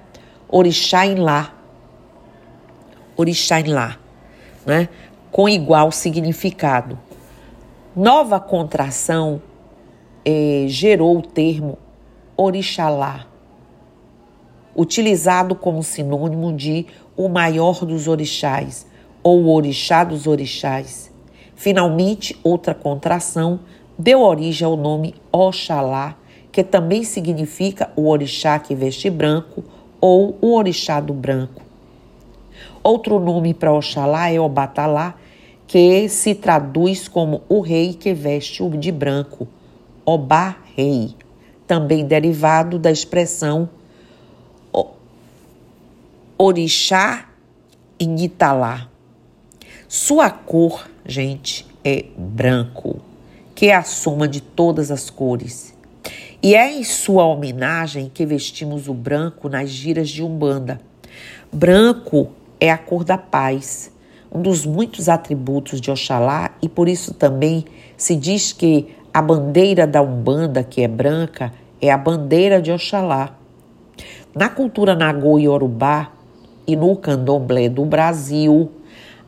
Orixá 0.47 1.07
em 1.07 1.15
Lá. 1.15 1.51
Orixá 3.15 3.59
em 3.59 3.73
Lá, 3.73 3.97
né? 4.67 4.87
com 5.31 5.49
igual 5.49 5.91
significado. 5.91 6.99
Nova 7.95 8.39
contração 8.39 9.41
eh, 10.23 10.65
gerou 10.67 11.17
o 11.17 11.23
termo 11.23 11.79
Orixalá, 12.37 13.25
utilizado 14.75 15.55
como 15.55 15.81
sinônimo 15.81 16.53
de 16.53 16.85
o 17.15 17.27
maior 17.27 17.83
dos 17.83 18.07
orixás 18.07 18.85
ou 19.23 19.41
o 19.41 19.51
orixá 19.51 20.03
dos 20.03 20.27
orixás. 20.27 21.11
Finalmente, 21.55 22.39
outra 22.43 22.75
contração 22.75 23.61
deu 23.97 24.21
origem 24.21 24.65
ao 24.65 24.77
nome 24.77 25.15
Oxalá, 25.31 26.15
que 26.51 26.63
também 26.63 27.03
significa 27.03 27.91
o 27.95 28.09
orixá 28.09 28.59
que 28.59 28.75
veste 28.75 29.09
branco 29.09 29.63
ou 29.99 30.37
o 30.41 30.53
orixá 30.53 30.99
do 30.99 31.13
branco. 31.13 31.61
Outro 32.83 33.19
nome 33.19 33.53
para 33.53 33.73
Oxalá 33.73 34.31
é 34.31 34.39
Obatalá, 34.39 35.15
que 35.67 36.07
se 36.07 36.33
traduz 36.33 37.07
como 37.07 37.41
o 37.49 37.59
rei 37.59 37.93
que 37.93 38.13
veste 38.13 38.63
o 38.63 38.69
de 38.69 38.91
branco, 38.91 39.47
Obá 40.05 40.57
Rei, 40.75 41.13
também 41.67 42.05
derivado 42.05 42.79
da 42.79 42.89
expressão 42.89 43.69
orixá 46.37 47.27
em 47.99 48.23
Italá. 48.23 48.87
Sua 49.87 50.29
cor, 50.29 50.87
gente, 51.05 51.65
é 51.83 52.05
branco, 52.15 52.99
que 53.57 53.69
é 53.69 53.75
a 53.75 53.81
soma 53.81 54.27
de 54.27 54.39
todas 54.39 54.91
as 54.91 55.09
cores. 55.09 55.75
E 56.43 56.53
é 56.53 56.71
em 56.71 56.83
sua 56.83 57.25
homenagem 57.25 58.11
que 58.13 58.23
vestimos 58.23 58.87
o 58.87 58.93
branco 58.93 59.49
nas 59.49 59.71
giras 59.71 60.09
de 60.09 60.21
Umbanda. 60.21 60.79
Branco 61.51 62.29
é 62.59 62.69
a 62.69 62.77
cor 62.77 63.03
da 63.03 63.17
paz, 63.17 63.91
um 64.31 64.43
dos 64.43 64.63
muitos 64.63 65.09
atributos 65.09 65.81
de 65.81 65.89
Oxalá, 65.89 66.51
e 66.61 66.69
por 66.69 66.87
isso 66.87 67.15
também 67.15 67.65
se 67.97 68.15
diz 68.15 68.53
que 68.53 68.95
a 69.11 69.23
bandeira 69.23 69.87
da 69.87 70.03
Umbanda, 70.03 70.63
que 70.63 70.83
é 70.83 70.87
branca, 70.87 71.51
é 71.81 71.89
a 71.89 71.97
bandeira 71.97 72.61
de 72.61 72.71
Oxalá. 72.71 73.35
Na 74.35 74.49
cultura 74.49 74.93
Nagô 74.93 75.39
e 75.39 75.47
Orubá 75.47 76.11
e 76.67 76.75
no 76.75 76.95
candomblé 76.95 77.69
do 77.69 77.85
Brasil, 77.85 78.71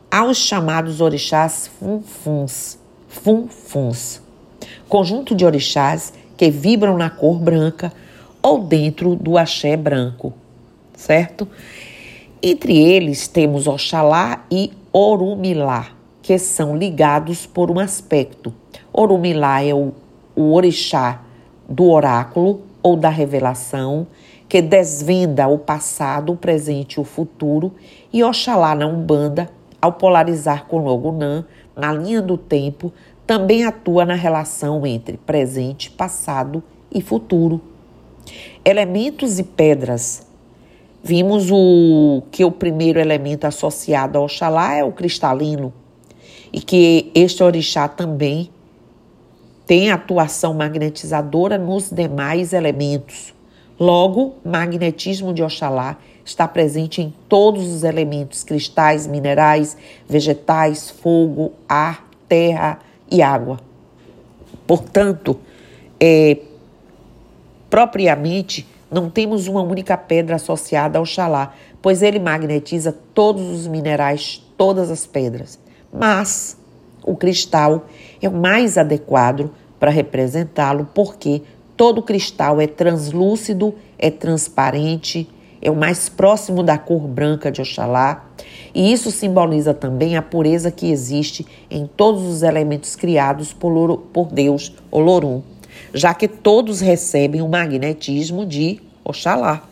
há 0.08 0.24
os 0.24 0.36
chamados 0.36 1.00
orixás 1.00 1.68
funfuns, 1.80 2.78
funfuns, 3.10 4.22
conjunto 4.88 5.34
de 5.34 5.44
orixás 5.44 6.12
que 6.36 6.48
vibram 6.50 6.96
na 6.96 7.10
cor 7.10 7.38
branca 7.38 7.92
ou 8.40 8.62
dentro 8.62 9.14
do 9.16 9.36
axé 9.36 9.76
branco, 9.76 10.32
certo? 10.94 11.46
Entre 12.42 12.78
eles 12.78 13.28
temos 13.28 13.66
Oxalá 13.66 14.46
e 14.50 14.72
Orumilá, 14.92 15.88
que 16.22 16.38
são 16.38 16.74
ligados 16.74 17.44
por 17.44 17.70
um 17.70 17.78
aspecto. 17.78 18.54
Orumilá 18.92 19.62
é 19.62 19.74
o, 19.74 19.92
o 20.34 20.54
orixá 20.54 21.20
do 21.68 21.90
oráculo 21.90 22.62
ou 22.82 22.96
da 22.96 23.10
revelação, 23.10 24.06
que 24.48 24.62
desvenda 24.62 25.46
o 25.48 25.58
passado, 25.58 26.32
o 26.32 26.36
presente 26.36 26.94
e 26.94 27.00
o 27.00 27.04
futuro, 27.04 27.72
e 28.12 28.24
Oxalá 28.24 28.74
na 28.74 28.86
Umbanda, 28.86 29.50
ao 29.82 29.92
polarizar 29.92 30.66
com 30.66 30.78
Logunã, 30.78 31.44
na 31.80 31.92
linha 31.92 32.20
do 32.20 32.36
tempo, 32.36 32.92
também 33.26 33.64
atua 33.64 34.04
na 34.04 34.14
relação 34.14 34.86
entre 34.86 35.16
presente, 35.16 35.90
passado 35.90 36.62
e 36.92 37.00
futuro. 37.00 37.60
Elementos 38.64 39.38
e 39.38 39.42
pedras. 39.42 40.26
Vimos 41.02 41.50
o 41.50 42.22
que 42.30 42.44
o 42.44 42.50
primeiro 42.50 43.00
elemento 43.00 43.46
associado 43.46 44.18
ao 44.18 44.24
Oxalá 44.24 44.74
é 44.74 44.84
o 44.84 44.92
cristalino 44.92 45.72
e 46.52 46.60
que 46.60 47.10
este 47.14 47.42
orixá 47.42 47.88
também 47.88 48.50
tem 49.66 49.90
atuação 49.90 50.52
magnetizadora 50.52 51.56
nos 51.56 51.90
demais 51.90 52.52
elementos. 52.52 53.32
Logo, 53.78 54.34
magnetismo 54.44 55.32
de 55.32 55.42
Oxalá 55.42 55.96
está 56.24 56.46
presente 56.46 57.02
em 57.02 57.14
todos 57.28 57.66
os 57.66 57.84
elementos 57.84 58.44
cristais, 58.44 59.06
minerais, 59.06 59.76
vegetais, 60.08 60.90
fogo, 60.90 61.52
ar, 61.68 62.08
terra, 62.28 62.78
e 63.10 63.22
água. 63.22 63.58
Portanto, 64.66 65.38
é, 65.98 66.38
propriamente, 67.68 68.66
não 68.90 69.10
temos 69.10 69.48
uma 69.48 69.62
única 69.62 69.96
pedra 69.96 70.36
associada 70.36 70.98
ao 70.98 71.04
Xalá, 71.04 71.54
pois 71.82 72.02
ele 72.02 72.18
magnetiza 72.18 72.96
todos 73.14 73.42
os 73.42 73.66
minerais, 73.66 74.44
todas 74.56 74.90
as 74.90 75.06
pedras. 75.06 75.58
Mas 75.92 76.56
o 77.02 77.16
cristal 77.16 77.86
é 78.22 78.28
o 78.28 78.32
mais 78.32 78.78
adequado 78.78 79.50
para 79.78 79.90
representá-lo, 79.90 80.88
porque 80.94 81.42
todo 81.76 82.02
cristal 82.02 82.60
é 82.60 82.66
translúcido, 82.66 83.74
é 83.98 84.10
transparente, 84.10 85.28
é 85.62 85.70
o 85.70 85.76
mais 85.76 86.08
próximo 86.08 86.62
da 86.62 86.78
cor 86.78 87.06
branca 87.06 87.50
de 87.50 87.60
Oxalá, 87.60 88.26
e 88.74 88.92
isso 88.92 89.10
simboliza 89.10 89.74
também 89.74 90.16
a 90.16 90.22
pureza 90.22 90.70
que 90.70 90.90
existe 90.90 91.46
em 91.70 91.86
todos 91.86 92.22
os 92.24 92.42
elementos 92.42 92.96
criados 92.96 93.52
por, 93.52 93.98
por 94.12 94.28
Deus, 94.28 94.74
Olorum, 94.90 95.42
já 95.92 96.14
que 96.14 96.28
todos 96.28 96.80
recebem 96.80 97.42
o 97.42 97.48
magnetismo 97.48 98.46
de 98.46 98.80
Oxalá. 99.04 99.64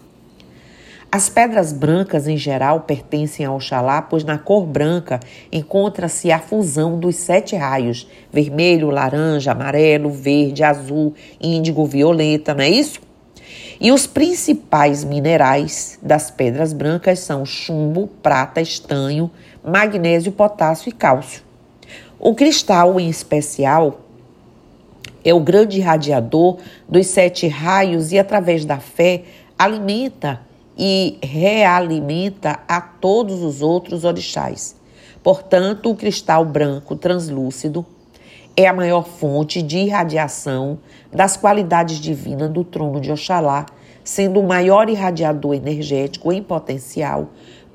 As 1.10 1.30
pedras 1.30 1.72
brancas 1.72 2.28
em 2.28 2.36
geral 2.36 2.80
pertencem 2.80 3.46
a 3.46 3.50
Oxalá, 3.50 4.02
pois 4.02 4.24
na 4.24 4.36
cor 4.36 4.66
branca 4.66 5.18
encontra-se 5.50 6.30
a 6.30 6.38
fusão 6.38 7.00
dos 7.00 7.16
sete 7.16 7.56
raios: 7.56 8.06
vermelho, 8.30 8.90
laranja, 8.90 9.52
amarelo, 9.52 10.10
verde, 10.10 10.62
azul, 10.62 11.14
índigo, 11.40 11.86
violeta, 11.86 12.52
não 12.52 12.62
é 12.62 12.68
isso? 12.68 13.07
E 13.80 13.92
os 13.92 14.06
principais 14.08 15.04
minerais 15.04 15.98
das 16.02 16.30
pedras 16.30 16.72
brancas 16.72 17.20
são 17.20 17.46
chumbo, 17.46 18.08
prata, 18.20 18.60
estanho, 18.60 19.30
magnésio, 19.64 20.32
potássio 20.32 20.88
e 20.88 20.92
cálcio. 20.92 21.42
O 22.18 22.34
cristal, 22.34 22.98
em 22.98 23.08
especial, 23.08 24.00
é 25.24 25.32
o 25.32 25.38
grande 25.38 25.78
irradiador 25.78 26.58
dos 26.88 27.06
sete 27.06 27.46
raios 27.46 28.10
e, 28.10 28.18
através 28.18 28.64
da 28.64 28.78
fé, 28.78 29.22
alimenta 29.56 30.40
e 30.76 31.18
realimenta 31.22 32.58
a 32.66 32.80
todos 32.80 33.42
os 33.42 33.62
outros 33.62 34.04
orixás. 34.04 34.74
Portanto, 35.22 35.90
o 35.90 35.94
cristal 35.94 36.44
branco 36.44 36.96
translúcido 36.96 37.86
é 38.58 38.66
a 38.66 38.72
maior 38.72 39.06
fonte 39.06 39.62
de 39.62 39.78
irradiação 39.78 40.80
das 41.12 41.36
qualidades 41.36 42.00
divinas 42.00 42.50
do 42.50 42.64
trono 42.64 43.00
de 43.00 43.12
Oxalá, 43.12 43.64
sendo 44.02 44.40
o 44.40 44.48
maior 44.48 44.90
irradiador 44.90 45.54
energético 45.54 46.32
em 46.32 46.42
potencial, 46.42 47.28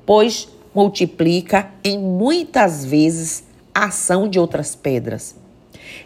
pois 0.04 0.46
multiplica 0.74 1.70
em 1.82 1.98
muitas 1.98 2.84
vezes 2.84 3.44
a 3.74 3.86
ação 3.86 4.28
de 4.28 4.38
outras 4.38 4.76
pedras. 4.76 5.34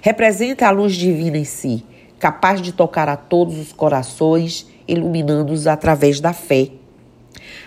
Representa 0.01 0.69
a 0.69 0.71
luz 0.71 0.95
divina 0.95 1.39
em 1.39 1.45
si, 1.45 1.85
capaz 2.21 2.63
de 2.63 2.71
tocar 2.71 3.09
a 3.09 3.17
todos 3.17 3.59
os 3.59 3.73
corações, 3.73 4.65
iluminando-os 4.87 5.67
através 5.67 6.21
da 6.21 6.33
fé. 6.33 6.69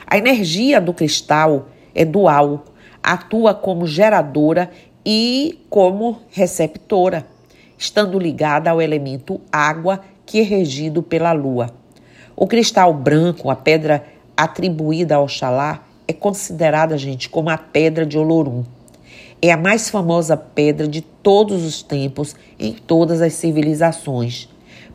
A 0.08 0.18
energia 0.18 0.80
do 0.80 0.94
cristal 0.94 1.68
é 1.94 2.06
dual, 2.06 2.64
atua 3.04 3.54
como 3.54 3.86
geradora 3.86 4.72
e 5.06 5.60
como 5.70 6.20
receptora, 6.30 7.26
estando 7.78 8.20
ligada 8.20 8.70
ao 8.70 8.82
elemento 8.82 9.42
água 9.52 10.02
que 10.26 10.40
é 10.40 10.44
regido 10.44 11.02
pela 11.02 11.32
lua. 11.32 11.72
O 12.36 12.48
cristal 12.48 12.94
branco, 12.94 13.50
a 13.50 13.56
pedra 13.56 14.04
atribuída 14.36 15.16
ao 15.16 15.24
Oxalá, 15.24 15.84
é 16.08 16.14
considerada, 16.14 16.98
gente, 16.98 17.30
como 17.30 17.50
a 17.50 17.58
pedra 17.58 18.06
de 18.06 18.18
Olorum. 18.18 18.64
É 19.42 19.52
a 19.52 19.58
mais 19.58 19.90
famosa 19.90 20.38
pedra 20.38 20.88
de 20.88 21.02
todos 21.02 21.64
os 21.64 21.82
tempos 21.82 22.36
em 22.60 22.74
todas 22.74 23.22
as 23.22 23.34
civilizações. 23.34 24.48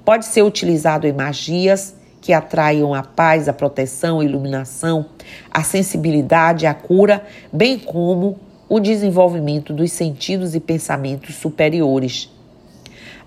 Pode 0.04 0.26
ser 0.26 0.42
utilizado 0.42 1.06
em 1.06 1.12
magias 1.12 1.94
que 2.20 2.32
atraiam 2.32 2.92
a 2.94 3.02
paz, 3.02 3.48
a 3.48 3.52
proteção, 3.52 4.20
a 4.20 4.24
iluminação, 4.24 5.06
a 5.50 5.62
sensibilidade, 5.62 6.66
a 6.66 6.74
cura, 6.74 7.24
bem 7.52 7.78
como 7.78 8.38
o 8.68 8.80
desenvolvimento 8.80 9.72
dos 9.72 9.92
sentidos 9.92 10.54
e 10.54 10.60
pensamentos 10.60 11.36
superiores. 11.36 12.30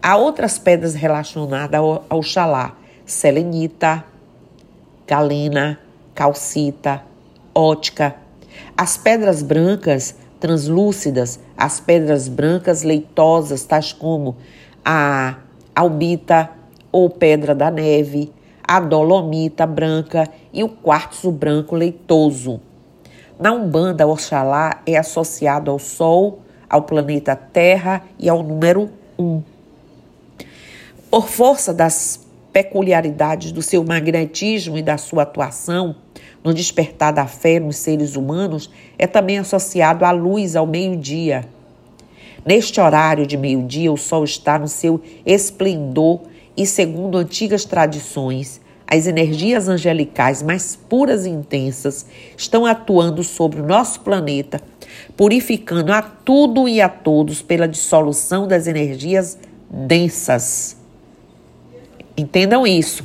Há 0.01 0.17
outras 0.17 0.57
pedras 0.57 0.95
relacionadas 0.95 1.79
ao, 2.09 2.23
Xalá: 2.23 2.77
selenita, 3.05 4.03
galena, 5.07 5.79
calcita, 6.13 7.03
ótica. 7.53 8.15
As 8.77 8.97
pedras 8.97 9.41
brancas 9.41 10.15
translúcidas, 10.39 11.39
as 11.57 11.79
pedras 11.79 12.27
brancas 12.27 12.83
leitosas, 12.83 13.63
tais 13.63 13.91
como 13.91 14.37
a 14.83 15.37
albita 15.75 16.49
ou 16.91 17.09
pedra 17.09 17.53
da 17.53 17.69
neve, 17.69 18.31
a 18.65 18.79
dolomita 18.79 19.65
branca 19.65 20.29
e 20.53 20.63
o 20.63 20.69
quartzo 20.69 21.31
branco 21.31 21.75
leitoso. 21.75 22.61
Na 23.39 23.53
Umbanda, 23.53 24.05
Oxalá 24.05 24.81
é 24.85 24.97
associado 24.97 25.71
ao 25.71 25.79
Sol, 25.79 26.41
ao 26.69 26.81
planeta 26.81 27.37
Terra 27.37 28.03
e 28.19 28.27
ao 28.27 28.43
número 28.43 28.89
1. 29.17 29.41
Por 31.09 31.29
força 31.29 31.73
das 31.73 32.27
peculiaridades 32.51 33.53
do 33.53 33.61
seu 33.61 33.81
magnetismo 33.81 34.77
e 34.77 34.81
da 34.81 34.97
sua 34.97 35.23
atuação 35.23 35.95
no 36.43 36.53
despertar 36.53 37.13
da 37.13 37.27
fé 37.27 37.61
nos 37.61 37.77
seres 37.77 38.17
humanos, 38.17 38.69
é 38.97 39.07
também 39.07 39.37
associado 39.37 40.03
à 40.03 40.11
luz 40.11 40.57
ao 40.57 40.67
meio-dia. 40.67 41.45
Neste 42.45 42.81
horário 42.81 43.25
de 43.25 43.37
meio-dia, 43.37 43.89
o 43.89 43.97
sol 43.97 44.25
está 44.25 44.59
no 44.59 44.67
seu 44.67 45.01
esplendor 45.25 46.23
e, 46.57 46.65
segundo 46.65 47.17
antigas 47.17 47.63
tradições, 47.63 48.59
as 48.91 49.05
energias 49.05 49.69
angelicais 49.69 50.41
mais 50.41 50.75
puras 50.75 51.27
e 51.27 51.29
intensas 51.29 52.07
estão 52.35 52.65
atuando 52.65 53.23
sobre 53.23 53.61
o 53.61 53.65
nosso 53.65 53.99
planeta, 53.99 54.59
purificando 55.15 55.93
a 55.93 56.01
tudo 56.01 56.67
e 56.67 56.81
a 56.81 56.89
todos 56.89 57.43
pela 57.43 57.67
dissolução 57.67 58.47
das 58.47 58.65
energias 58.65 59.37
densas. 59.69 60.75
Entendam 62.17 62.65
isso. 62.65 63.03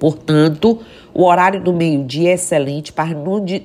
Portanto, 0.00 0.80
o 1.18 1.24
horário 1.24 1.60
do 1.60 1.72
meio-dia 1.72 2.30
é 2.30 2.34
excelente 2.34 2.92
para 2.92 3.10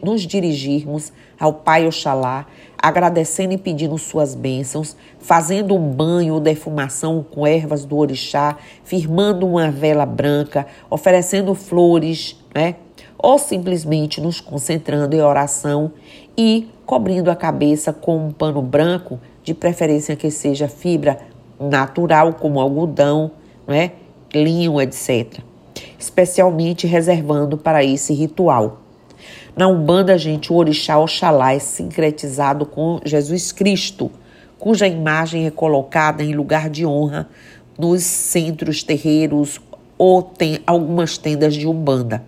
nos 0.02 0.24
dirigirmos 0.24 1.14
ao 1.40 1.54
Pai 1.54 1.86
Oxalá, 1.86 2.48
agradecendo 2.76 3.54
e 3.54 3.60
pedindo 3.60 3.96
suas 4.00 4.34
bênçãos, 4.34 4.98
fazendo 5.20 5.76
um 5.76 5.92
banho 5.92 6.34
ou 6.34 6.40
defumação 6.40 7.24
com 7.24 7.46
ervas 7.46 7.86
do 7.86 7.96
orixá, 7.96 8.58
firmando 8.84 9.46
uma 9.46 9.70
vela 9.70 10.04
branca, 10.04 10.66
oferecendo 10.90 11.54
flores, 11.54 12.36
né? 12.56 12.78
Ou 13.20 13.38
simplesmente 13.38 14.20
nos 14.20 14.42
concentrando 14.42 15.16
em 15.16 15.22
oração 15.22 15.92
e 16.36 16.68
cobrindo 16.88 17.30
a 17.30 17.36
cabeça 17.36 17.94
com 17.94 18.18
um 18.18 18.32
pano 18.32 18.64
branco, 18.64 19.20
de 19.44 19.54
preferência 19.54 20.16
que 20.16 20.32
seja 20.32 20.68
fibra 20.68 21.20
natural, 21.60 22.34
como 22.34 22.60
algodão, 22.60 23.30
né? 23.68 23.92
linho, 24.34 24.82
etc. 24.82 25.53
Especialmente 25.98 26.88
reservando 26.88 27.58
para 27.58 27.84
esse 27.84 28.14
ritual. 28.14 28.82
Na 29.56 29.68
Umbanda, 29.68 30.18
gente, 30.18 30.52
o 30.52 30.56
orixá 30.56 30.98
Oxalá 30.98 31.54
é 31.54 31.60
sincretizado 31.60 32.66
com 32.66 33.00
Jesus 33.06 33.52
Cristo, 33.52 34.12
cuja 34.58 34.88
imagem 34.88 35.46
é 35.46 35.52
colocada 35.52 36.24
em 36.24 36.34
lugar 36.34 36.70
de 36.70 36.86
honra 36.86 37.30
nos 37.78 38.04
centros 38.04 38.82
terreiros 38.82 39.60
ou 39.98 40.24
tem 40.24 40.60
algumas 40.66 41.18
tendas 41.18 41.54
de 41.54 41.68
Umbanda. 41.68 42.24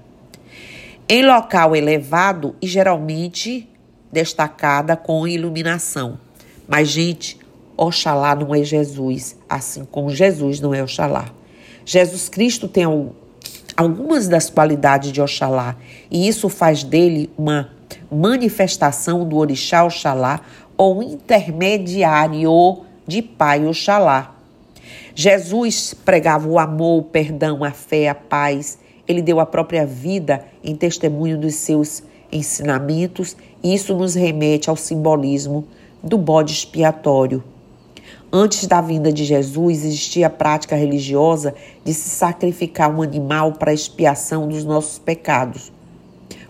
Em 1.09 1.25
local 1.25 1.75
elevado 1.75 2.55
e 2.61 2.67
geralmente 2.67 3.69
destacada 4.11 4.95
com 4.95 5.27
iluminação. 5.27 6.17
Mas, 6.67 6.87
gente, 6.87 7.37
Oxalá 7.77 8.35
não 8.35 8.55
é 8.55 8.63
Jesus, 8.63 9.35
assim 9.49 9.83
como 9.85 10.09
Jesus 10.09 10.59
não 10.59 10.73
é 10.73 10.81
Oxalá. 10.81 11.25
Jesus 11.83 12.29
Cristo 12.29 12.67
tem 12.67 12.85
algumas 13.75 14.27
das 14.27 14.49
qualidades 14.49 15.11
de 15.11 15.21
Oxalá 15.21 15.75
e 16.09 16.27
isso 16.27 16.49
faz 16.49 16.83
dele 16.83 17.29
uma 17.37 17.69
manifestação 18.11 19.27
do 19.27 19.37
orixá 19.37 19.83
Oxalá 19.83 20.41
ou 20.77 21.01
intermediário 21.03 22.81
de 23.07 23.21
Pai 23.21 23.65
Oxalá. 23.65 24.35
Jesus 25.13 25.93
pregava 25.93 26.47
o 26.47 26.59
amor, 26.59 26.99
o 26.99 27.03
perdão, 27.03 27.63
a 27.63 27.71
fé, 27.71 28.09
a 28.09 28.15
paz. 28.15 28.77
Ele 29.07 29.21
deu 29.21 29.39
a 29.39 29.45
própria 29.45 29.85
vida 29.85 30.45
em 30.63 30.75
testemunho 30.75 31.37
dos 31.37 31.55
seus 31.55 32.03
ensinamentos 32.31 33.37
e 33.63 33.73
isso 33.73 33.95
nos 33.95 34.15
remete 34.15 34.69
ao 34.69 34.75
simbolismo 34.75 35.65
do 36.03 36.17
bode 36.17 36.51
expiatório. 36.51 37.43
Antes 38.37 38.67
da 38.67 38.81
vinda 38.81 39.13
de 39.13 39.23
Jesus, 39.23 39.85
existia 39.85 40.27
a 40.27 40.29
prática 40.29 40.75
religiosa 40.75 41.55
de 41.85 41.93
se 41.93 42.09
sacrificar 42.09 42.93
um 42.93 43.01
animal 43.01 43.53
para 43.53 43.73
expiação 43.73 44.49
dos 44.49 44.65
nossos 44.65 44.99
pecados. 44.99 45.71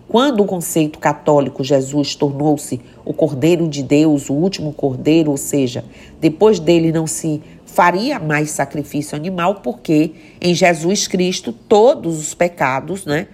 Quando 0.10 0.42
o 0.42 0.48
conceito 0.48 0.98
católico 0.98 1.64
Jesus 1.64 2.16
tornou-se 2.16 2.82
o 3.06 3.14
Cordeiro 3.14 3.68
de 3.68 3.84
Deus, 3.84 4.32
o 4.32 4.34
último 4.34 4.74
Cordeiro, 4.74 5.30
ou 5.30 5.38
seja, 5.38 5.86
depois 6.20 6.60
dele 6.60 6.92
não 6.92 7.06
se 7.06 7.40
faria 7.68 8.18
mais 8.18 8.50
sacrifício 8.50 9.16
animal, 9.16 9.62
porque 9.62 10.14
em 10.42 10.56
Jesus 10.56 11.08
Cristo 11.08 11.54
todos 11.54 12.18
os 12.18 12.34
pecados, 12.34 13.06
né, 13.06 13.28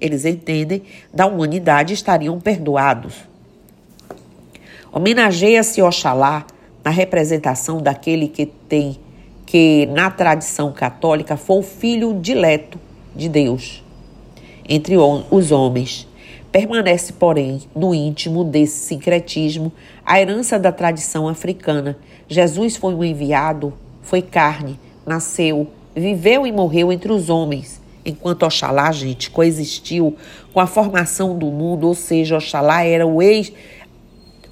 eles 0.00 0.24
entendem, 0.24 0.82
da 1.14 1.24
humanidade 1.24 1.94
estariam 1.94 2.40
perdoados. 2.40 3.14
Homenageia-se 4.92 5.80
Oxalá 5.80 6.44
na 6.84 6.90
representação 6.90 7.80
daquele 7.80 8.28
que 8.28 8.46
tem 8.46 8.98
que 9.44 9.86
na 9.92 10.10
tradição 10.10 10.72
católica 10.72 11.36
foi 11.36 11.58
o 11.58 11.62
filho 11.62 12.18
dileto 12.20 12.80
de 13.14 13.28
Deus 13.28 13.82
entre 14.68 14.96
os 14.96 15.52
homens. 15.52 16.08
Permanece, 16.50 17.12
porém, 17.14 17.60
no 17.74 17.94
íntimo 17.94 18.44
desse 18.44 18.86
sincretismo 18.86 19.72
a 20.04 20.20
herança 20.20 20.58
da 20.58 20.72
tradição 20.72 21.28
africana. 21.28 21.98
Jesus 22.28 22.76
foi 22.76 22.94
um 22.94 23.04
enviado, 23.04 23.72
foi 24.02 24.22
carne, 24.22 24.78
nasceu, 25.06 25.68
viveu 25.94 26.46
e 26.46 26.52
morreu 26.52 26.92
entre 26.92 27.12
os 27.12 27.28
homens, 27.28 27.80
enquanto 28.04 28.44
Oxalá, 28.44 28.90
gente, 28.92 29.30
coexistiu 29.30 30.16
com 30.52 30.60
a 30.60 30.66
formação 30.66 31.36
do 31.36 31.46
mundo, 31.46 31.88
ou 31.88 31.94
seja, 31.94 32.36
Oxalá 32.36 32.84
era 32.84 33.06
o 33.06 33.20
ex 33.20 33.52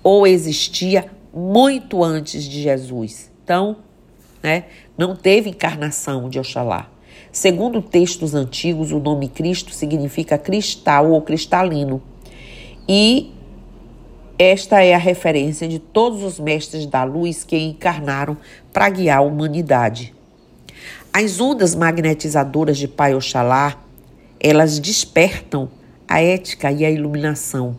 ou 0.02 0.26
existia 0.26 1.06
muito 1.32 2.02
antes 2.02 2.44
de 2.44 2.62
Jesus. 2.62 3.30
Então, 3.44 3.76
né, 4.42 4.64
não 4.96 5.14
teve 5.14 5.50
encarnação 5.50 6.28
de 6.28 6.38
Oxalá. 6.38 6.88
Segundo 7.32 7.80
textos 7.80 8.34
antigos, 8.34 8.92
o 8.92 8.98
nome 8.98 9.28
Cristo 9.28 9.72
significa 9.72 10.36
cristal 10.36 11.10
ou 11.10 11.22
cristalino. 11.22 12.02
E 12.88 13.32
esta 14.38 14.82
é 14.82 14.94
a 14.94 14.98
referência 14.98 15.68
de 15.68 15.78
todos 15.78 16.24
os 16.24 16.40
mestres 16.40 16.86
da 16.86 17.04
luz 17.04 17.44
que 17.44 17.56
encarnaram 17.56 18.36
para 18.72 18.88
guiar 18.88 19.18
a 19.18 19.22
humanidade. 19.22 20.14
As 21.12 21.40
ondas 21.40 21.74
magnetizadoras 21.74 22.78
de 22.78 22.88
Pai 22.88 23.14
Oxalá, 23.14 23.78
elas 24.40 24.78
despertam 24.78 25.68
a 26.08 26.20
ética 26.20 26.72
e 26.72 26.84
a 26.84 26.90
iluminação 26.90 27.76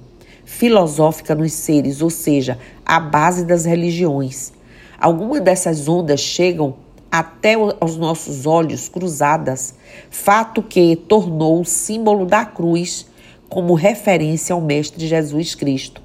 filosófica 0.52 1.34
nos 1.34 1.54
seres, 1.54 2.02
ou 2.02 2.10
seja, 2.10 2.60
a 2.86 3.00
base 3.00 3.46
das 3.46 3.64
religiões. 3.64 4.52
Algumas 5.00 5.40
dessas 5.40 5.88
ondas 5.88 6.20
chegam 6.20 6.76
até 7.10 7.54
aos 7.80 7.96
nossos 7.96 8.46
olhos 8.46 8.90
cruzadas, 8.90 9.74
fato 10.10 10.62
que 10.62 10.98
tornou 10.98 11.62
o 11.62 11.66
símbolo 11.66 12.26
da 12.26 12.46
cruz 12.46 13.08
como 13.48 13.74
referência 13.74 14.54
ao 14.54 14.60
Mestre 14.60 15.08
Jesus 15.08 15.56
Cristo. 15.56 16.02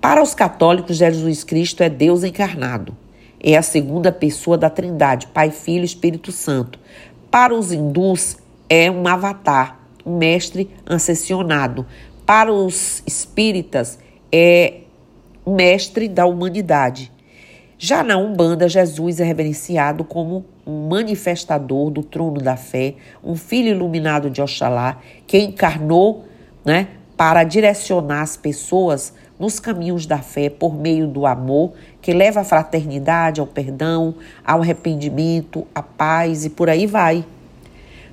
Para 0.00 0.22
os 0.22 0.34
católicos, 0.34 0.96
Jesus 0.96 1.44
Cristo 1.44 1.82
é 1.82 1.90
Deus 1.90 2.24
encarnado. 2.24 2.96
É 3.38 3.56
a 3.56 3.62
segunda 3.62 4.10
pessoa 4.10 4.56
da 4.56 4.70
Trindade, 4.70 5.26
Pai, 5.28 5.50
Filho 5.50 5.82
e 5.82 5.84
Espírito 5.84 6.32
Santo. 6.32 6.78
Para 7.30 7.54
os 7.54 7.72
hindus, 7.72 8.38
é 8.70 8.90
um 8.90 9.06
avatar, 9.06 9.78
um 10.04 10.16
mestre 10.16 10.70
ascensionado, 10.86 11.86
para 12.30 12.52
os 12.52 13.02
espíritas, 13.04 13.98
é 14.30 14.82
mestre 15.44 16.06
da 16.06 16.26
humanidade. 16.26 17.10
Já 17.76 18.04
na 18.04 18.16
Umbanda, 18.18 18.68
Jesus 18.68 19.18
é 19.18 19.24
reverenciado 19.24 20.04
como 20.04 20.44
um 20.64 20.88
manifestador 20.88 21.90
do 21.90 22.04
trono 22.04 22.40
da 22.40 22.56
fé, 22.56 22.94
um 23.20 23.34
filho 23.34 23.70
iluminado 23.70 24.30
de 24.30 24.40
Oxalá, 24.40 25.00
que 25.26 25.38
encarnou 25.38 26.24
né, 26.64 26.86
para 27.16 27.42
direcionar 27.42 28.22
as 28.22 28.36
pessoas 28.36 29.12
nos 29.36 29.58
caminhos 29.58 30.06
da 30.06 30.18
fé 30.18 30.48
por 30.48 30.72
meio 30.72 31.08
do 31.08 31.26
amor, 31.26 31.72
que 32.00 32.12
leva 32.12 32.42
à 32.42 32.44
fraternidade, 32.44 33.40
ao 33.40 33.46
perdão, 33.48 34.14
ao 34.44 34.62
arrependimento, 34.62 35.66
à 35.74 35.82
paz 35.82 36.44
e 36.44 36.50
por 36.50 36.70
aí 36.70 36.86
vai. 36.86 37.24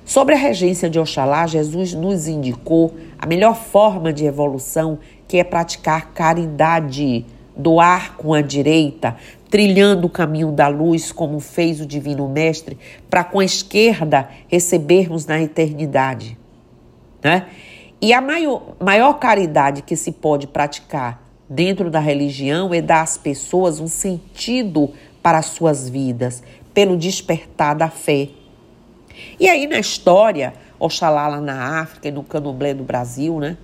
Sobre 0.08 0.34
a 0.34 0.38
regência 0.38 0.88
de 0.88 0.98
Oxalá, 0.98 1.46
Jesus 1.46 1.92
nos 1.92 2.26
indicou 2.26 2.94
a 3.18 3.26
melhor 3.26 3.54
forma 3.54 4.10
de 4.10 4.24
evolução, 4.24 4.98
que 5.28 5.36
é 5.36 5.44
praticar 5.44 6.14
caridade, 6.14 7.26
doar 7.54 8.16
com 8.16 8.32
a 8.32 8.40
direita, 8.40 9.18
trilhando 9.50 10.06
o 10.06 10.10
caminho 10.10 10.50
da 10.50 10.66
luz, 10.66 11.12
como 11.12 11.38
fez 11.40 11.78
o 11.82 11.84
Divino 11.84 12.26
Mestre, 12.26 12.78
para 13.10 13.22
com 13.22 13.38
a 13.38 13.44
esquerda 13.44 14.30
recebermos 14.48 15.26
na 15.26 15.42
eternidade. 15.42 16.38
Né? 17.22 17.46
E 18.00 18.14
a 18.14 18.22
maior, 18.22 18.76
maior 18.80 19.12
caridade 19.18 19.82
que 19.82 19.94
se 19.94 20.10
pode 20.10 20.46
praticar 20.46 21.22
dentro 21.46 21.90
da 21.90 22.00
religião 22.00 22.72
é 22.72 22.80
dar 22.80 23.02
às 23.02 23.18
pessoas 23.18 23.78
um 23.78 23.86
sentido 23.86 24.90
para 25.22 25.36
as 25.36 25.46
suas 25.46 25.86
vidas, 25.86 26.42
pelo 26.72 26.96
despertar 26.96 27.74
da 27.74 27.90
fé. 27.90 28.30
E 29.38 29.48
aí 29.48 29.66
na 29.66 29.78
história, 29.78 30.54
Oxalá 30.78 31.28
lá 31.28 31.40
na 31.40 31.80
África 31.80 32.08
e 32.08 32.10
no 32.10 32.22
Candomblé 32.22 32.74
do 32.74 32.84
Brasil, 32.84 33.38
né? 33.38 33.56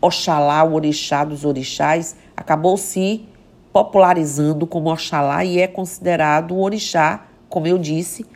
Oxalá, 0.00 0.62
o 0.64 0.74
orixá 0.74 1.24
dos 1.24 1.44
orixás, 1.44 2.16
acabou 2.36 2.76
se 2.76 3.24
popularizando 3.72 4.66
como 4.66 4.92
Oxalá 4.92 5.44
e 5.44 5.58
é 5.58 5.66
considerado 5.66 6.54
o 6.54 6.60
orixá, 6.60 7.26
como 7.48 7.66
eu 7.66 7.78
disse, 7.78 8.26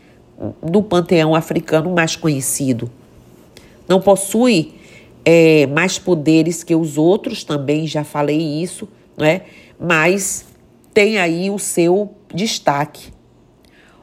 do 0.62 0.82
panteão 0.82 1.34
africano 1.34 1.90
mais 1.90 2.16
conhecido. 2.16 2.90
Não 3.86 4.00
possui 4.00 4.74
é, 5.24 5.66
mais 5.66 5.98
poderes 5.98 6.64
que 6.64 6.74
os 6.74 6.96
outros, 6.96 7.44
também 7.44 7.86
já 7.86 8.02
falei 8.02 8.62
isso, 8.62 8.88
né? 9.16 9.42
mas 9.78 10.46
tem 10.92 11.18
aí 11.18 11.50
o 11.50 11.58
seu 11.58 12.14
destaque. 12.34 13.12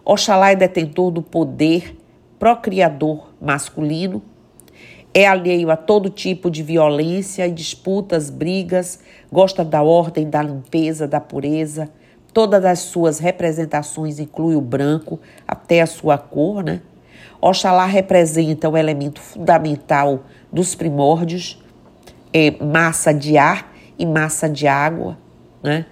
Oxalá 0.05 0.51
é 0.51 0.55
detentor 0.55 1.09
do 1.09 1.23
poder 1.23 1.97
procriador 2.37 3.29
masculino, 3.41 4.21
é 5.11 5.25
alheio 5.25 5.71
a 5.71 5.75
todo 5.75 6.11
tipo 6.11 6.51
de 6.51 6.61
violência 6.61 7.47
e 7.47 7.51
disputas, 7.51 8.29
brigas, 8.29 8.99
gosta 9.31 9.65
da 9.65 9.81
ordem, 9.81 10.29
da 10.29 10.43
limpeza, 10.43 11.07
da 11.07 11.19
pureza. 11.19 11.89
Todas 12.31 12.63
as 12.65 12.79
suas 12.79 13.17
representações 13.17 14.19
incluem 14.19 14.55
o 14.55 14.61
branco, 14.61 15.19
até 15.47 15.81
a 15.81 15.87
sua 15.87 16.19
cor, 16.19 16.63
né? 16.63 16.81
Oxalá 17.41 17.85
representa 17.85 18.69
o 18.69 18.77
elemento 18.77 19.19
fundamental 19.19 20.25
dos 20.51 20.75
primórdios, 20.75 21.63
é 22.31 22.51
massa 22.63 23.11
de 23.11 23.37
ar 23.37 23.73
e 23.97 24.05
massa 24.05 24.47
de 24.47 24.67
água, 24.67 25.17
né? 25.63 25.85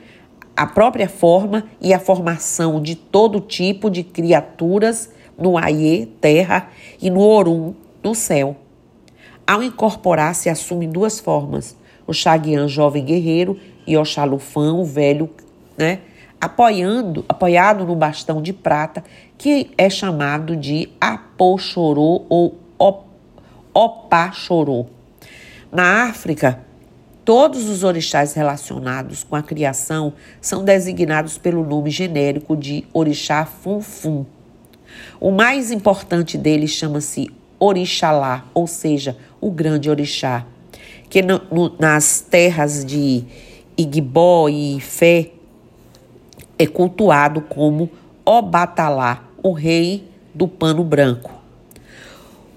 A 0.56 0.68
própria 0.68 1.10
forma 1.10 1.64
e 1.82 1.94
a 1.94 2.00
formação 2.00 2.82
de 2.82 2.96
todo 2.96 3.40
tipo 3.40 3.90
de 3.90 4.04
criaturas 4.04 5.10
no 5.38 5.58
Aie, 5.58 6.06
terra, 6.22 6.70
e 7.02 7.10
no 7.10 7.22
Orum, 7.22 7.74
no 8.04 8.14
céu. 8.14 8.56
Ao 9.48 9.64
incorporar-se, 9.64 10.50
assume 10.50 10.88
duas 10.88 11.20
formas: 11.20 11.76
o 12.06 12.14
Xaguian, 12.14 12.68
jovem 12.68 13.04
guerreiro, 13.04 13.60
e 13.86 13.98
o 13.98 14.06
Xalufã, 14.06 14.74
o 14.74 14.86
velho, 14.86 15.30
né? 15.78 16.00
Apoiando, 16.40 17.26
apoiado 17.28 17.86
no 17.86 17.96
bastão 17.96 18.42
de 18.42 18.54
prata, 18.54 19.04
que 19.38 19.72
é 19.78 19.90
chamado 19.90 20.56
de 20.56 20.90
Apochorô 21.00 22.26
ou 22.30 22.60
Opachorô. 23.74 24.86
Na 25.72 26.04
África, 26.04 26.60
todos 27.26 27.70
os 27.70 27.84
orixás 27.84 28.34
relacionados 28.34 29.24
com 29.24 29.36
a 29.36 29.44
criação 29.44 30.14
são 30.42 30.64
designados 30.64 31.38
pelo 31.38 31.66
nome 31.66 31.90
genérico 31.90 32.56
de 32.56 32.86
orixá 32.94 33.46
Funfun. 33.46 34.26
O 35.20 35.32
mais 35.32 35.72
importante 35.72 36.38
deles 36.38 36.72
chama-se 36.72 37.32
Orixalá, 37.60 38.46
ou 38.54 38.68
seja, 38.68 39.18
o 39.40 39.50
grande 39.50 39.90
orixá, 39.90 40.46
que 41.10 41.22
no, 41.22 41.42
no, 41.52 41.76
nas 41.80 42.20
terras 42.20 42.84
de 42.84 43.24
Igbó 43.78 44.50
e 44.50 44.80
Fé 44.82 45.32
é 46.60 46.68
cultuado 46.68 47.42
como 47.42 47.90
Obatalá, 48.26 49.24
o 49.42 49.52
rei 49.52 50.08
do 50.34 50.48
pano 50.48 50.84
branco. 50.84 51.43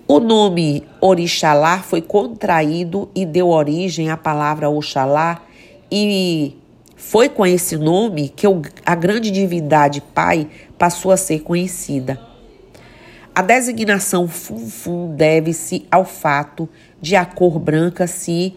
O 0.09 0.21
nome 0.21 0.85
Orixalá 1.01 1.79
foi 1.81 2.01
contraído 2.01 3.11
e 3.13 3.27
deu 3.27 3.49
origem 3.49 4.09
à 4.09 4.17
palavra 4.17 4.71
Oxalá 4.71 5.43
e 5.91 6.57
foi 6.95 7.29
com 7.29 7.45
esse 7.45 7.77
nome 7.77 8.29
que 8.29 8.47
a 8.85 8.95
grande 8.95 9.33
divindade 9.33 10.01
Pai 10.01 10.49
passou 10.79 11.11
a 11.11 11.17
ser 11.17 11.41
conhecida. 11.41 12.21
A 13.35 13.43
designação 13.43 14.29
Funfun 14.29 15.15
deve-se 15.17 15.85
ao 15.91 16.05
fato 16.05 16.69
de 17.03 17.17
a 17.17 17.25
cor 17.25 17.59
branca 17.59 18.07
se 18.07 18.55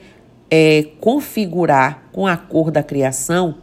é, 0.52 0.86
configurar 1.02 2.04
com 2.12 2.28
a 2.28 2.38
cor 2.38 2.70
da 2.70 2.84
criação, 2.84 3.56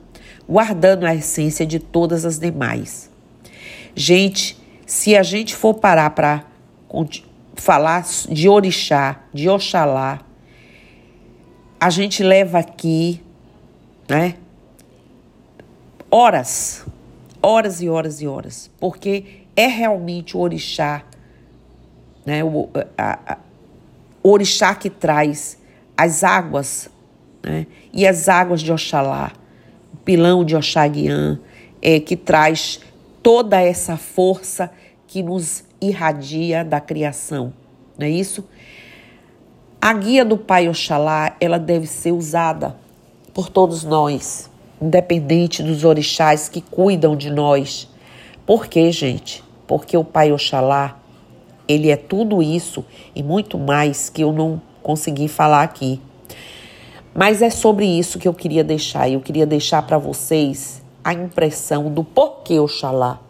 guardando 0.48 1.06
a 1.06 1.14
essência 1.14 1.64
de 1.64 1.78
todas 1.78 2.24
as 2.24 2.36
demais. 2.36 3.08
Gente, 3.94 4.58
se 4.84 5.16
a 5.16 5.22
gente 5.22 5.54
for 5.54 5.74
parar 5.74 6.10
para 6.10 6.44
falar 7.56 8.04
de 8.28 8.48
orixá, 8.48 9.20
de 9.32 9.48
oxalá, 9.48 10.20
a 11.80 11.90
gente 11.90 12.22
leva 12.22 12.58
aqui, 12.58 13.22
né, 14.08 14.36
horas, 16.10 16.84
horas 17.42 17.82
e 17.82 17.88
horas 17.88 18.20
e 18.20 18.26
horas, 18.26 18.70
porque 18.80 19.46
é 19.54 19.66
realmente 19.66 20.36
o 20.36 20.40
orixá, 20.40 21.02
né? 22.24 22.42
o, 22.44 22.68
a, 22.98 23.34
a, 23.34 23.38
o 24.22 24.30
orixá 24.30 24.74
que 24.74 24.90
traz 24.90 25.58
as 25.96 26.24
águas, 26.24 26.90
né? 27.42 27.66
e 27.92 28.06
as 28.06 28.28
águas 28.28 28.60
de 28.60 28.72
Oxalá, 28.72 29.32
o 29.94 29.96
pilão 29.98 30.44
de 30.44 30.54
Oxaguian, 30.56 31.40
é, 31.80 32.00
que 32.00 32.16
traz 32.16 32.80
toda 33.22 33.60
essa 33.60 33.96
força 33.96 34.70
que 35.06 35.22
nos 35.22 35.64
irradia 35.80 36.64
da 36.64 36.80
criação, 36.80 37.52
não 37.98 38.06
é 38.06 38.10
isso? 38.10 38.44
A 39.80 39.92
guia 39.92 40.24
do 40.24 40.36
Pai 40.36 40.68
Oxalá, 40.68 41.36
ela 41.40 41.58
deve 41.58 41.86
ser 41.86 42.12
usada 42.12 42.76
por 43.32 43.48
todos 43.48 43.84
nós, 43.84 44.50
independente 44.80 45.62
dos 45.62 45.84
orixás 45.84 46.48
que 46.48 46.60
cuidam 46.60 47.16
de 47.16 47.30
nós. 47.30 47.88
Por 48.44 48.66
quê, 48.66 48.90
gente? 48.90 49.44
porque 49.66 49.96
o 49.96 50.04
Pai 50.04 50.32
Oxalá, 50.32 50.98
ele 51.66 51.90
é 51.90 51.96
tudo 51.96 52.42
isso 52.42 52.84
e 53.14 53.22
muito 53.22 53.58
mais 53.58 54.08
que 54.08 54.22
eu 54.22 54.32
não 54.32 54.60
consegui 54.82 55.28
falar 55.28 55.62
aqui. 55.62 56.00
Mas 57.12 57.42
é 57.42 57.50
sobre 57.50 57.86
isso 57.86 58.18
que 58.18 58.28
eu 58.28 58.34
queria 58.34 58.62
deixar. 58.62 59.10
Eu 59.10 59.20
queria 59.20 59.46
deixar 59.46 59.82
para 59.82 59.98
vocês 59.98 60.82
a 61.02 61.12
impressão 61.12 61.90
do 61.90 62.04
porquê 62.04 62.58
Oxalá. 62.58 63.20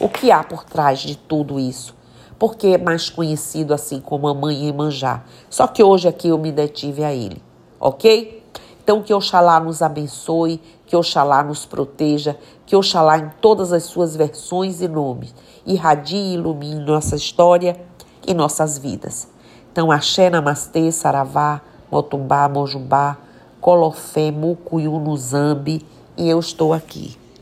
O 0.00 0.08
que 0.08 0.30
há 0.30 0.42
por 0.42 0.64
trás 0.64 1.00
de 1.00 1.16
tudo 1.16 1.58
isso? 1.58 1.94
Porque 2.38 2.68
é 2.68 2.78
mais 2.78 3.08
conhecido 3.08 3.72
assim 3.72 4.00
como 4.00 4.28
a 4.28 4.34
mãe 4.34 4.66
Emanjá. 4.68 5.22
Só 5.48 5.66
que 5.66 5.82
hoje 5.82 6.08
aqui 6.08 6.28
eu 6.28 6.38
me 6.38 6.50
detive 6.50 7.04
a 7.04 7.12
ele, 7.12 7.42
ok? 7.78 8.42
Então 8.82 9.02
que 9.02 9.14
Oxalá 9.14 9.58
nos 9.60 9.80
abençoe, 9.80 10.60
que 10.86 10.96
Oxalá 10.96 11.42
nos 11.42 11.64
proteja, 11.64 12.36
que 12.66 12.76
Oxalá 12.76 13.18
em 13.18 13.30
todas 13.40 13.72
as 13.72 13.84
suas 13.84 14.14
versões 14.14 14.80
e 14.82 14.88
nomes 14.88 15.34
irradie 15.66 16.16
e 16.16 16.34
ilumine 16.34 16.80
nossa 16.84 17.16
história 17.16 17.80
e 18.26 18.34
nossas 18.34 18.78
vidas. 18.78 19.28
Então, 19.72 19.90
Axé, 19.90 20.30
Namastê, 20.30 20.90
Saravá, 20.92 21.60
Motumbá, 21.90 22.48
Mojumbá, 22.48 23.16
Colofé, 23.60 24.30
Mucuyu, 24.30 24.98
Nuzambi 24.98 25.84
e 26.16 26.28
eu 26.28 26.38
estou 26.38 26.72
aqui. 26.72 27.16